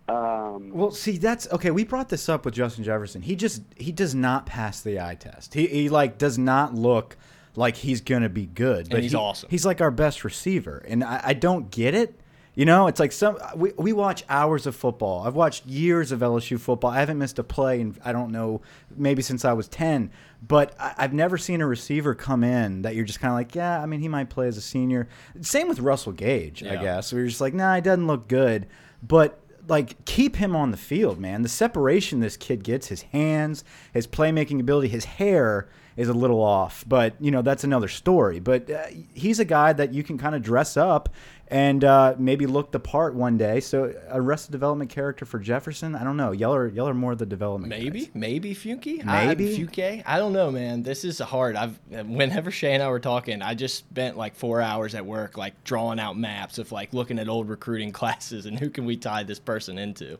[0.07, 1.71] Um, Well, see, that's okay.
[1.71, 3.21] We brought this up with Justin Jefferson.
[3.21, 5.53] He just he does not pass the eye test.
[5.53, 7.15] He he like does not look
[7.55, 8.89] like he's gonna be good.
[8.89, 9.49] But he's he- awesome.
[9.49, 12.18] He's like our best receiver, and I, I don't get it.
[12.59, 15.25] You know, it's like some we, we watch hours of football.
[15.25, 16.91] I've watched years of LSU football.
[16.91, 18.59] I haven't missed a play, and I don't know
[18.97, 20.11] maybe since I was ten.
[20.45, 23.55] But I, I've never seen a receiver come in that you're just kind of like,
[23.55, 23.81] yeah.
[23.81, 25.07] I mean, he might play as a senior.
[25.39, 27.13] Same with Russell Gage, I guess.
[27.13, 28.67] We are just like, nah, he doesn't look good.
[29.01, 29.39] But
[29.69, 31.43] like keep him on the field, man.
[31.43, 36.41] The separation this kid gets, his hands, his playmaking ability, his hair is a little
[36.41, 36.83] off.
[36.87, 38.39] But you know that's another story.
[38.39, 41.09] But uh, he's a guy that you can kind of dress up
[41.51, 43.59] and uh, maybe look the part one day.
[43.59, 46.31] So Arrested Development character for Jefferson, I don't know.
[46.31, 47.69] Y'all are y'all are more the development.
[47.69, 48.09] Maybe, guys.
[48.13, 49.55] maybe Funke, Maybe?
[49.55, 50.03] I, Funke.
[50.05, 50.83] I don't know, man.
[50.83, 51.55] This is hard.
[51.55, 55.37] I've whenever Shea and I were talking, I just spent like four hours at work,
[55.37, 58.95] like drawing out maps of like looking at old recruiting classes and who can we
[58.97, 60.17] tie this person into.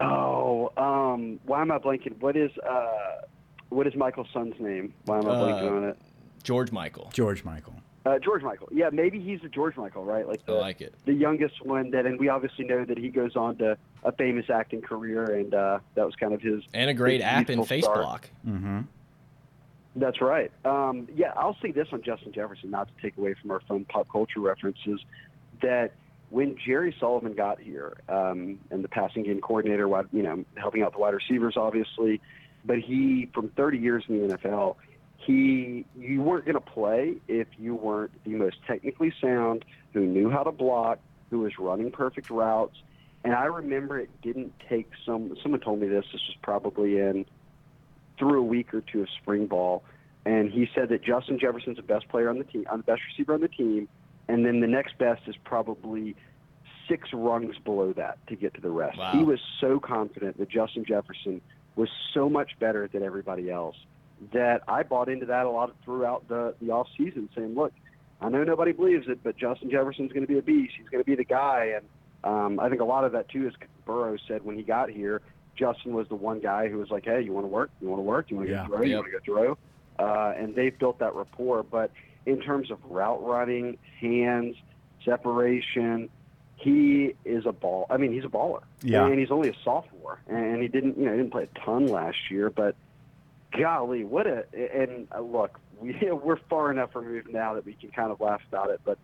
[0.00, 2.20] Oh, um, why am I blanking?
[2.20, 3.22] What is uh,
[3.70, 4.92] what is Michael's son's name?
[5.06, 5.98] Why am I blanking Uh, on it?
[6.42, 7.10] George Michael.
[7.12, 7.74] George Michael.
[8.06, 8.68] Uh, George Michael.
[8.70, 10.28] Yeah, maybe he's a George Michael, right?
[10.28, 10.94] Like I like it.
[11.06, 11.90] the youngest one.
[11.90, 15.52] That, and we obviously know that he goes on to a famous acting career, and
[15.52, 16.62] uh, that was kind of his.
[16.72, 17.98] And a great his app in youthful start.
[17.98, 18.48] Facebook.
[18.48, 18.80] Mm-hmm.
[19.96, 20.52] That's right.
[20.64, 23.84] Um, yeah, I'll say this on Justin Jefferson, not to take away from our fun
[23.86, 25.00] pop culture references,
[25.62, 25.92] that
[26.30, 30.92] when Jerry Sullivan got here, um, and the passing game coordinator, you know, helping out
[30.92, 32.20] the wide receivers, obviously,
[32.64, 34.76] but he, from 30 years in the NFL,
[35.18, 40.30] he, you weren't going to play if you weren't the most technically sound, who knew
[40.30, 40.98] how to block,
[41.30, 42.76] who was running perfect routes.
[43.24, 45.36] And I remember it didn't take some.
[45.42, 46.04] Someone told me this.
[46.12, 47.26] This was probably in
[48.18, 49.82] through a week or two of spring ball,
[50.24, 53.02] and he said that Justin Jefferson's the best player on the team, on the best
[53.10, 53.88] receiver on the team,
[54.28, 56.14] and then the next best is probably
[56.88, 58.96] six rungs below that to get to the rest.
[58.96, 59.12] Wow.
[59.12, 61.40] He was so confident that Justin Jefferson
[61.74, 63.76] was so much better than everybody else
[64.32, 67.72] that I bought into that a lot throughout the the off season, saying, "Look,
[68.20, 70.74] I know nobody believes it, but Justin Jefferson's going to be a beast.
[70.78, 71.84] He's going to be the guy." And
[72.24, 73.54] um, I think a lot of that too is
[73.84, 75.22] Burrow said when he got here.
[75.56, 77.70] Justin was the one guy who was like, "Hey, you want to work?
[77.80, 78.30] You want to work?
[78.30, 78.66] You want to Yeah.
[78.68, 78.82] go throw?
[78.84, 79.58] You want to go throw?"
[79.98, 81.62] Uh, and they've built that rapport.
[81.62, 81.90] But
[82.26, 84.56] in terms of route running, hands,
[85.04, 86.08] separation,
[86.56, 87.86] he is a ball.
[87.90, 88.62] I mean, he's a baller.
[88.82, 89.06] Yeah.
[89.06, 91.86] and he's only a sophomore, and he didn't, you know, he didn't play a ton
[91.86, 92.50] last year.
[92.50, 92.76] But
[93.52, 94.44] golly, what a!
[94.54, 98.40] And uh, look, we we're far enough removed now that we can kind of laugh
[98.48, 98.98] about it, but.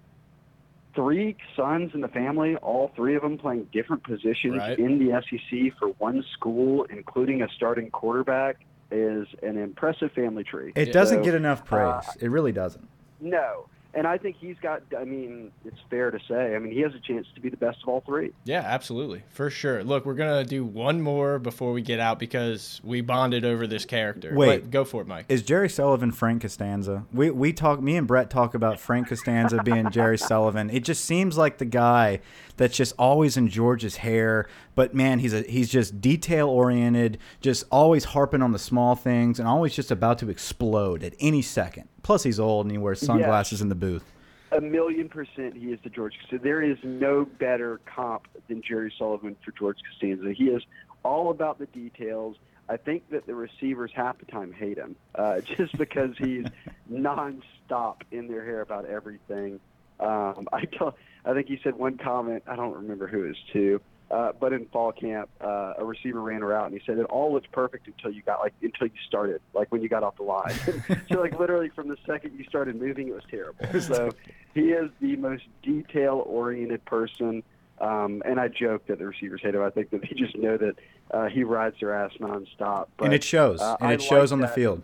[0.94, 4.78] Three sons in the family, all three of them playing different positions Right.
[4.78, 8.58] in the SEC for one school, including a starting quarterback,
[8.90, 10.70] is an impressive family tree.
[10.76, 11.80] It doesn't get enough praise.
[12.06, 12.86] uh, it really doesn't.
[13.22, 13.68] No.
[13.94, 16.94] And I think he's got, I mean, it's fair to say, I mean, he has
[16.94, 18.32] a chance to be the best of all three.
[18.44, 19.22] Yeah, absolutely.
[19.28, 19.84] For sure.
[19.84, 23.66] Look, we're going to do one more before we get out because we bonded over
[23.66, 24.32] this character.
[24.34, 24.62] Wait.
[24.62, 25.26] But go for it, Mike.
[25.28, 27.04] Is Jerry Sullivan Frank Costanza?
[27.12, 27.82] We we talk.
[27.82, 30.70] Me and Brett talk about Frank Costanza being Jerry Sullivan.
[30.70, 32.20] It just seems like the guy
[32.56, 34.48] that's just always in George's hair.
[34.74, 39.38] But man, he's a he's just detail oriented, just always harping on the small things,
[39.38, 41.88] and always just about to explode at any second.
[42.02, 44.04] Plus, he's old and he wears sunglasses in the booth.
[44.52, 46.42] A million percent he is the George Costanza.
[46.42, 50.32] There is no better comp than Jerry Sullivan for George Costanza.
[50.32, 50.62] He is
[51.04, 52.36] all about the details.
[52.68, 56.46] I think that the receivers half the time hate him uh, just because he's
[56.92, 59.58] nonstop in their hair about everything.
[60.00, 62.42] Um, I tell, I think he said one comment.
[62.46, 63.80] I don't remember who it was to,
[64.12, 67.06] uh, but in fall camp, uh, a receiver ran her out, and he said it
[67.06, 70.16] all looked perfect until you got like until you started, like when you got off
[70.18, 70.54] the line.
[71.10, 73.64] so like literally from the second you started moving, it was terrible.
[73.80, 74.10] So
[74.54, 77.42] he is the most detail-oriented person.
[77.80, 79.62] Um, and I joke that the receivers hate him.
[79.62, 80.74] I think that they just know that
[81.10, 82.86] uh, he rides their ass nonstop.
[82.96, 83.60] But, and it shows.
[83.60, 84.82] uh, and I it shows like on the field.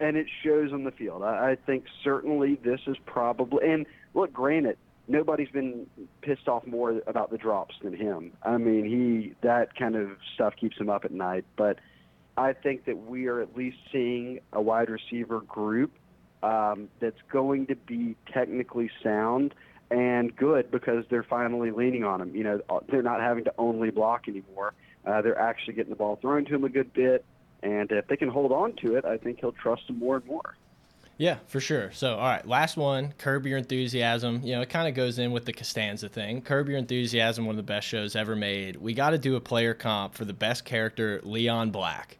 [0.00, 1.22] and it shows on the field.
[1.22, 4.78] I, I think certainly this is probably and look, granted,
[5.12, 5.86] nobody's been
[6.22, 8.32] pissed off more about the drops than him.
[8.42, 11.44] I mean, he that kind of stuff keeps him up at night.
[11.56, 11.78] But
[12.36, 15.92] I think that we are at least seeing a wide receiver group
[16.42, 19.54] um, that's going to be technically sound
[19.90, 22.34] and good because they're finally leaning on him.
[22.34, 22.60] You know,
[22.90, 24.72] they're not having to only block anymore.
[25.06, 27.24] Uh, they're actually getting the ball thrown to him a good bit.
[27.62, 30.26] And if they can hold on to it, I think he'll trust them more and
[30.26, 30.56] more.
[31.18, 31.92] Yeah, for sure.
[31.92, 34.40] So, all right, last one, Curb Your Enthusiasm.
[34.42, 36.42] You know, it kind of goes in with the Costanza thing.
[36.42, 38.76] Curb Your Enthusiasm, one of the best shows ever made.
[38.76, 42.18] We got to do a player comp for the best character, Leon Black.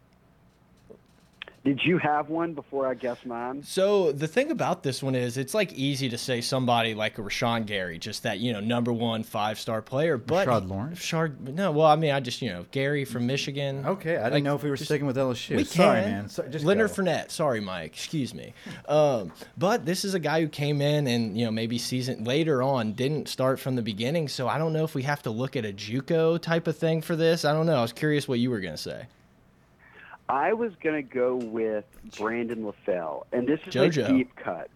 [1.65, 3.63] Did you have one before I guess mine?
[3.63, 7.21] So the thing about this one is, it's like easy to say somebody like a
[7.21, 10.17] Rashan Gary, just that you know number one five star player.
[10.17, 10.99] But Rashard Lawrence?
[10.99, 13.85] Rashard, no, well, I mean, I just you know Gary from Michigan.
[13.85, 15.55] Okay, I didn't Like, know if we were just- sticking with LSU.
[15.55, 16.11] We Sorry, can.
[16.11, 16.29] man.
[16.29, 17.01] So, just Leonard go.
[17.03, 17.31] Fournette.
[17.31, 17.93] Sorry, Mike.
[17.93, 18.53] Excuse me.
[18.89, 22.61] Um, but this is a guy who came in and you know maybe season later
[22.61, 24.27] on didn't start from the beginning.
[24.27, 27.01] So I don't know if we have to look at a JUCO type of thing
[27.01, 27.45] for this.
[27.45, 27.75] I don't know.
[27.77, 29.05] I was curious what you were gonna say.
[30.33, 31.85] I was going to go with
[32.17, 33.25] Brandon LaFell.
[33.31, 34.09] And this is JoJo.
[34.09, 34.67] a deep cut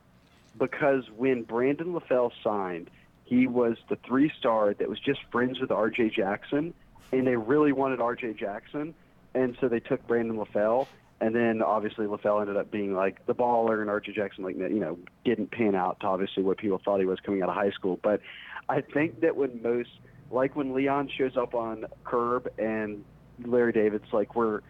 [0.56, 2.92] because when Brandon LaFell signed,
[3.26, 6.76] he was the three star that was just friends with RJ Jackson.
[7.12, 8.94] And they really wanted RJ Jackson.
[9.34, 10.86] And so they took Brandon LaFell.
[11.20, 14.80] and then obviously LaFell ended up being like the baller, and Archie Jackson like you
[14.80, 17.72] know didn't pan out to obviously what people thought he was coming out of high
[17.72, 18.00] school.
[18.04, 18.22] But
[18.70, 19.90] I think that when most
[20.30, 23.04] like when Leon shows up on Curb and
[23.44, 24.62] Larry David's like we're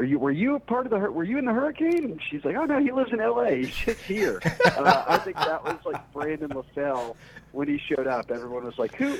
[0.00, 2.44] are you were you a part of the were you in the hurricane and she's
[2.44, 5.78] like oh no he lives in la he's just here uh, i think that was
[5.84, 7.14] like brandon lafell
[7.52, 9.18] when he showed up everyone was like who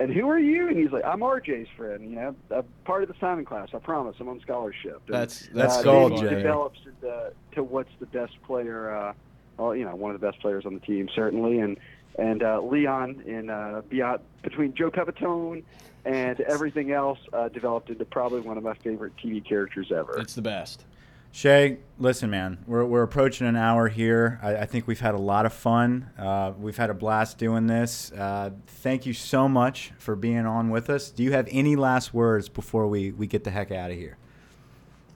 [0.00, 0.66] and who are you?
[0.66, 2.02] And he's like, I'm RJ's friend.
[2.08, 3.68] You know, I'm part of the Simon class.
[3.74, 4.16] I promise.
[4.18, 5.02] I'm on scholarship.
[5.06, 6.30] And, that's that's uh, gold, Jay.
[6.30, 8.96] Develops into, to what's the best player.
[8.96, 9.12] Uh,
[9.58, 11.76] well, you know, one of the best players on the team certainly, and
[12.18, 15.64] and uh, Leon in uh, beyond between Joe Pepitone
[16.04, 20.18] and everything else uh, developed into probably one of my favorite TV characters ever.
[20.18, 20.84] It's the best.
[21.32, 24.40] Shea, listen, man, we're, we're approaching an hour here.
[24.42, 26.10] I, I think we've had a lot of fun.
[26.18, 28.10] Uh, we've had a blast doing this.
[28.10, 31.10] Uh, thank you so much for being on with us.
[31.10, 34.16] Do you have any last words before we, we get the heck out of here?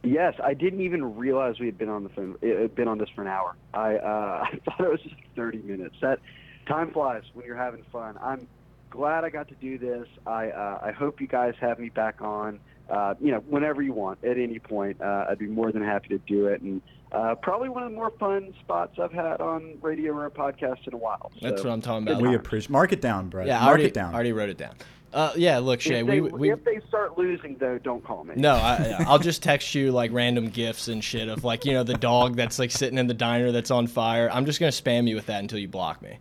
[0.05, 2.37] Yes, I didn't even realize we had been on the phone,
[2.75, 3.57] been on this for an hour.
[3.73, 5.97] I uh, I thought it was just 30 minutes.
[6.01, 6.21] That
[6.67, 8.19] time flies when you're having fun.
[8.21, 8.47] I'm
[8.95, 10.07] glad I got to do this.
[10.27, 13.93] I uh, I hope you guys have me back on uh, you know, whenever you
[13.93, 16.61] want, at any point, uh, I'd be more than happy to do it.
[16.61, 16.83] And
[17.13, 20.87] uh, probably one of the more fun spots I've had on radio or a podcast
[20.87, 21.33] in a while.
[21.41, 22.21] So, That's what I'm talking about.
[22.21, 22.71] We appreciate.
[22.71, 23.47] Mark it down, Brett.
[23.47, 24.13] Yeah, mark already, it down.
[24.13, 24.75] I already wrote it down.
[25.15, 26.01] Uh, yeah, look, Shea.
[26.01, 28.35] If they, we, we, if they start losing, though, don't call me.
[28.37, 31.85] No, I, I'll just text you like random gifts and shit of like you know
[31.85, 34.29] the dog that's like sitting in the diner that's on fire.
[34.33, 36.19] I'm just gonna spam you with that until you block me.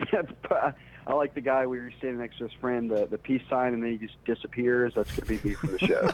[1.06, 3.74] I like the guy where you're standing next to his friend, the, the peace sign,
[3.74, 4.94] and then he just disappears.
[4.94, 6.10] That's going to be me for the show.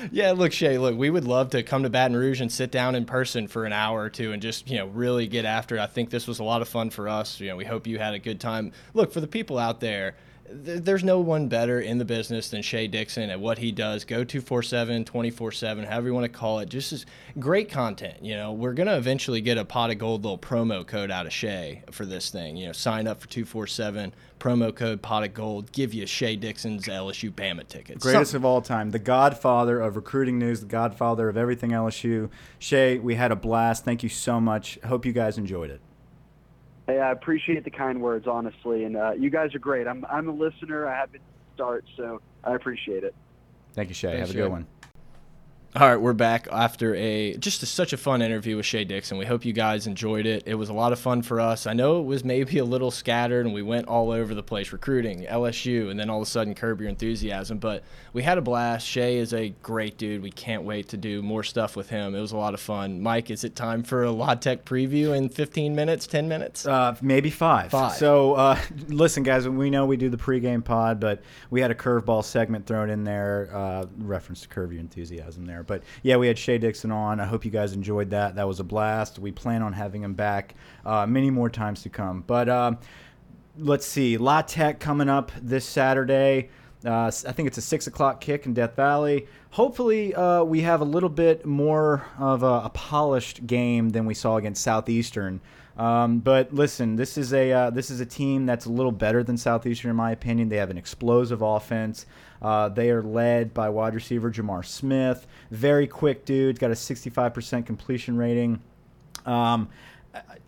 [0.12, 2.94] yeah, look, Shea, look, we would love to come to Baton Rouge and sit down
[2.94, 5.80] in person for an hour or two and just, you know, really get after it.
[5.80, 7.40] I think this was a lot of fun for us.
[7.40, 8.72] You know, we hope you had a good time.
[8.92, 10.14] Look, for the people out there,
[10.54, 14.04] there's no one better in the business than Shea Dixon at what he does.
[14.04, 16.68] Go 247, 24 7, however you want to call it.
[16.68, 17.06] Just is
[17.38, 18.22] great content.
[18.22, 21.26] You know, we're going to eventually get a pot of gold little promo code out
[21.26, 22.56] of Shea for this thing.
[22.56, 26.86] You know, sign up for 247, promo code pot of gold, give you Shea Dixon's
[26.86, 28.02] LSU Bama tickets.
[28.02, 32.30] Greatest of all time, the godfather of recruiting news, the godfather of everything LSU.
[32.58, 33.84] Shea, we had a blast.
[33.84, 34.78] Thank you so much.
[34.84, 35.80] Hope you guys enjoyed it.
[36.92, 39.86] Hey, I appreciate the kind words, honestly, and uh, you guys are great.
[39.86, 40.86] I'm I'm a listener.
[40.86, 41.22] I have been
[41.54, 43.14] start, so I appreciate it.
[43.72, 44.08] Thank you, Shea.
[44.08, 44.50] Thanks, have a good Shea.
[44.50, 44.66] one.
[45.74, 49.16] All right, we're back after a just a, such a fun interview with Shea Dixon.
[49.16, 50.42] We hope you guys enjoyed it.
[50.44, 51.66] It was a lot of fun for us.
[51.66, 54.70] I know it was maybe a little scattered and we went all over the place
[54.70, 57.56] recruiting, LSU, and then all of a sudden curb your enthusiasm.
[57.56, 58.86] But we had a blast.
[58.86, 60.22] Shea is a great dude.
[60.22, 62.14] We can't wait to do more stuff with him.
[62.14, 63.00] It was a lot of fun.
[63.00, 66.66] Mike, is it time for a La Tech preview in 15 minutes, 10 minutes?
[66.66, 67.70] Uh, maybe five.
[67.70, 67.94] Five.
[67.94, 71.74] So uh, listen, guys, we know we do the pregame pod, but we had a
[71.74, 75.78] curveball segment thrown in there, uh, reference to curb your enthusiasm there there.
[75.78, 77.20] But yeah, we had Shea Dixon on.
[77.20, 78.34] I hope you guys enjoyed that.
[78.34, 79.18] That was a blast.
[79.18, 80.54] We plan on having him back
[80.84, 82.24] uh, many more times to come.
[82.26, 82.72] But uh,
[83.58, 86.50] let's see, La Tech coming up this Saturday.
[86.84, 89.28] Uh, I think it's a six o'clock kick in Death Valley.
[89.50, 94.14] Hopefully, uh, we have a little bit more of a, a, polished game than we
[94.14, 95.40] saw against Southeastern.
[95.76, 99.22] Um, but listen, this is a uh, this is a team that's a little better
[99.22, 100.48] than Southeastern in my opinion.
[100.48, 102.04] They have an explosive offense.
[102.42, 107.64] Uh, they are led by wide receiver J'Mar Smith, very quick dude, got a 65%
[107.64, 108.60] completion rating.
[109.24, 109.68] Um,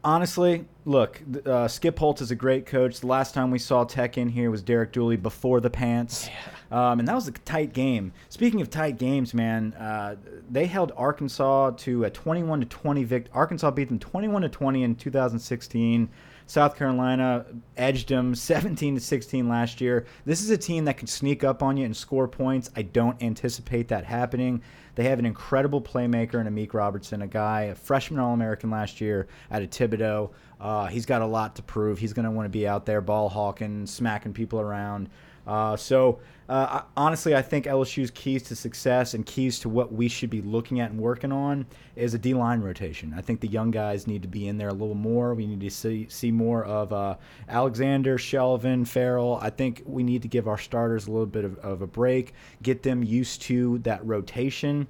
[0.03, 3.01] honestly, look, uh, Skip Holtz is a great coach.
[3.01, 6.29] The last time we saw Tech in here was Derek Dooley before the pants.
[6.29, 6.93] Yeah.
[6.93, 8.13] Um, and that was a tight game.
[8.29, 10.17] Speaking of tight games, man, uh,
[10.51, 13.33] they held Arkansas to a 21 to 20 victory.
[13.33, 16.09] Arkansas beat them 21 to 20 in 2016.
[16.47, 20.07] South Carolina edged them 17 to 16 last year.
[20.25, 22.71] This is a team that can sneak up on you and score points.
[22.77, 24.63] I don't anticipate that happening.
[24.95, 29.01] They have an incredible playmaker in Amik Robertson, a guy, a freshman All American last
[29.01, 30.31] year out of Thibodaux.
[30.61, 31.99] Uh, he's got a lot to prove.
[31.99, 35.09] He's going to want to be out there ball hawking, smacking people around.
[35.47, 40.09] Uh, so uh, honestly, I think LSU's keys to success and keys to what we
[40.09, 41.67] should be looking at and working on
[41.97, 43.15] is a D line rotation.
[43.17, 45.35] I think the young guys need to be in there a little more.
[45.35, 47.17] We need to see see more of uh,
[47.49, 49.39] Alexander, Shelvin, Farrell.
[49.41, 52.35] I think we need to give our starters a little bit of, of a break,
[52.63, 54.87] get them used to that rotation.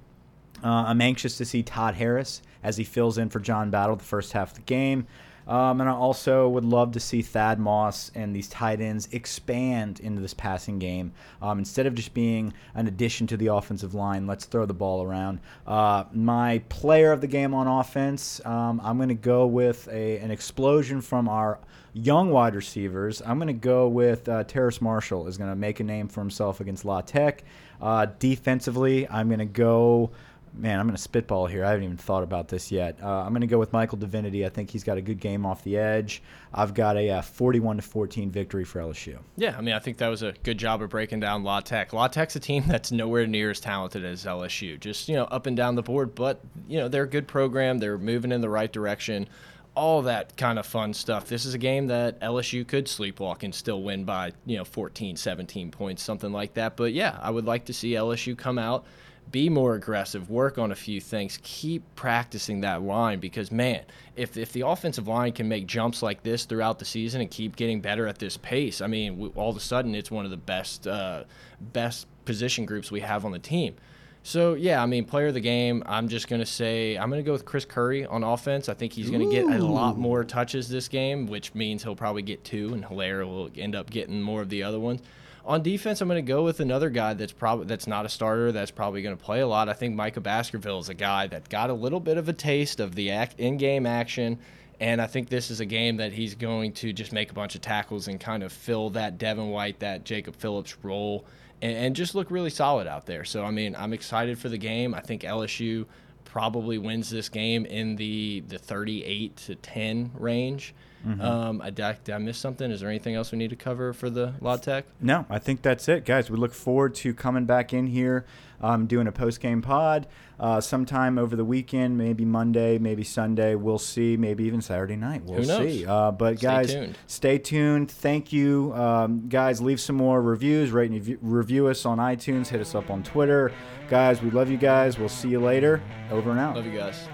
[0.63, 4.03] Uh, I'm anxious to see Todd Harris as he fills in for John Battle the
[4.03, 5.07] first half of the game.
[5.47, 9.99] Um, and I also would love to see Thad Moss and these tight ends expand
[9.99, 11.11] into this passing game.
[11.41, 15.03] Um, instead of just being an addition to the offensive line, let's throw the ball
[15.03, 15.39] around.
[15.67, 20.17] Uh, my player of the game on offense, um, I'm going to go with a,
[20.17, 21.59] an explosion from our
[21.93, 23.21] young wide receivers.
[23.25, 26.19] I'm going to go with uh, Terrace Marshall is going to make a name for
[26.19, 27.43] himself against La Tech.
[27.81, 30.11] Uh, defensively, I'm going to go
[30.57, 31.65] man, I'm going to spitball here.
[31.65, 32.97] I haven't even thought about this yet.
[33.01, 34.45] Uh, I'm going to go with Michael Divinity.
[34.45, 36.21] I think he's got a good game off the edge.
[36.53, 39.17] I've got a uh, 41 to 14 victory for LSU.
[39.37, 41.93] Yeah, I mean, I think that was a good job of breaking down La Tech.
[41.93, 45.45] La Tech's a team that's nowhere near as talented as LSU, just you know up
[45.45, 46.15] and down the board.
[46.15, 47.79] But you know they're a good program.
[47.79, 49.27] They're moving in the right direction.
[49.75, 51.27] All that kind of fun stuff.
[51.27, 55.17] This is a game that LSU could sleepwalk and still win by, you know, 14,
[55.17, 56.77] 17 points, something like that.
[56.77, 58.85] But yeah, I would like to see LSU come out
[59.31, 63.83] be more aggressive, work on a few things, keep practicing that line because man,
[64.15, 67.55] if if the offensive line can make jumps like this throughout the season and keep
[67.55, 70.37] getting better at this pace, I mean, all of a sudden it's one of the
[70.37, 71.23] best uh,
[71.59, 73.75] best position groups we have on the team.
[74.23, 75.83] So yeah, I mean, player of the game.
[75.85, 78.69] I'm just gonna say I'm gonna go with Chris Curry on offense.
[78.69, 79.31] I think he's gonna Ooh.
[79.31, 83.25] get a lot more touches this game, which means he'll probably get two, and Helaire
[83.27, 85.01] will end up getting more of the other ones.
[85.45, 88.51] On defense, I'm going to go with another guy that's probably that's not a starter.
[88.51, 89.69] That's probably going to play a lot.
[89.69, 92.79] I think Micah Baskerville is a guy that got a little bit of a taste
[92.79, 94.39] of the in-game action,
[94.79, 97.53] and I think this is a game that he's going to just make a bunch
[97.53, 101.25] of tackles and kind of fill that Devin White, that Jacob Phillips role,
[101.61, 103.23] and, and just look really solid out there.
[103.23, 104.95] So I mean, I'm excited for the game.
[104.95, 105.85] I think LSU
[106.23, 110.73] probably wins this game in the the 38 to 10 range.
[111.05, 111.21] Mm-hmm.
[111.21, 112.71] Um, I, did, I miss something?
[112.71, 114.85] Is there anything else we need to cover for the La Tech?
[114.99, 116.29] No, I think that's it, guys.
[116.29, 118.25] We look forward to coming back in here,
[118.59, 120.07] um, doing a post game pod
[120.39, 123.55] uh, sometime over the weekend, maybe Monday, maybe Sunday.
[123.55, 124.17] We'll see.
[124.17, 125.23] Maybe even Saturday night.
[125.23, 125.85] We'll see.
[125.85, 126.97] Uh, but stay guys, tuned.
[127.07, 127.91] stay tuned.
[127.91, 129.61] Thank you, um, guys.
[129.61, 130.71] Leave some more reviews.
[130.71, 132.47] Rate and review us on iTunes.
[132.47, 133.51] Hit us up on Twitter,
[133.89, 134.21] guys.
[134.23, 134.97] We love you guys.
[134.97, 135.81] We'll see you later.
[136.09, 136.55] Over and out.
[136.55, 137.07] Love you guys.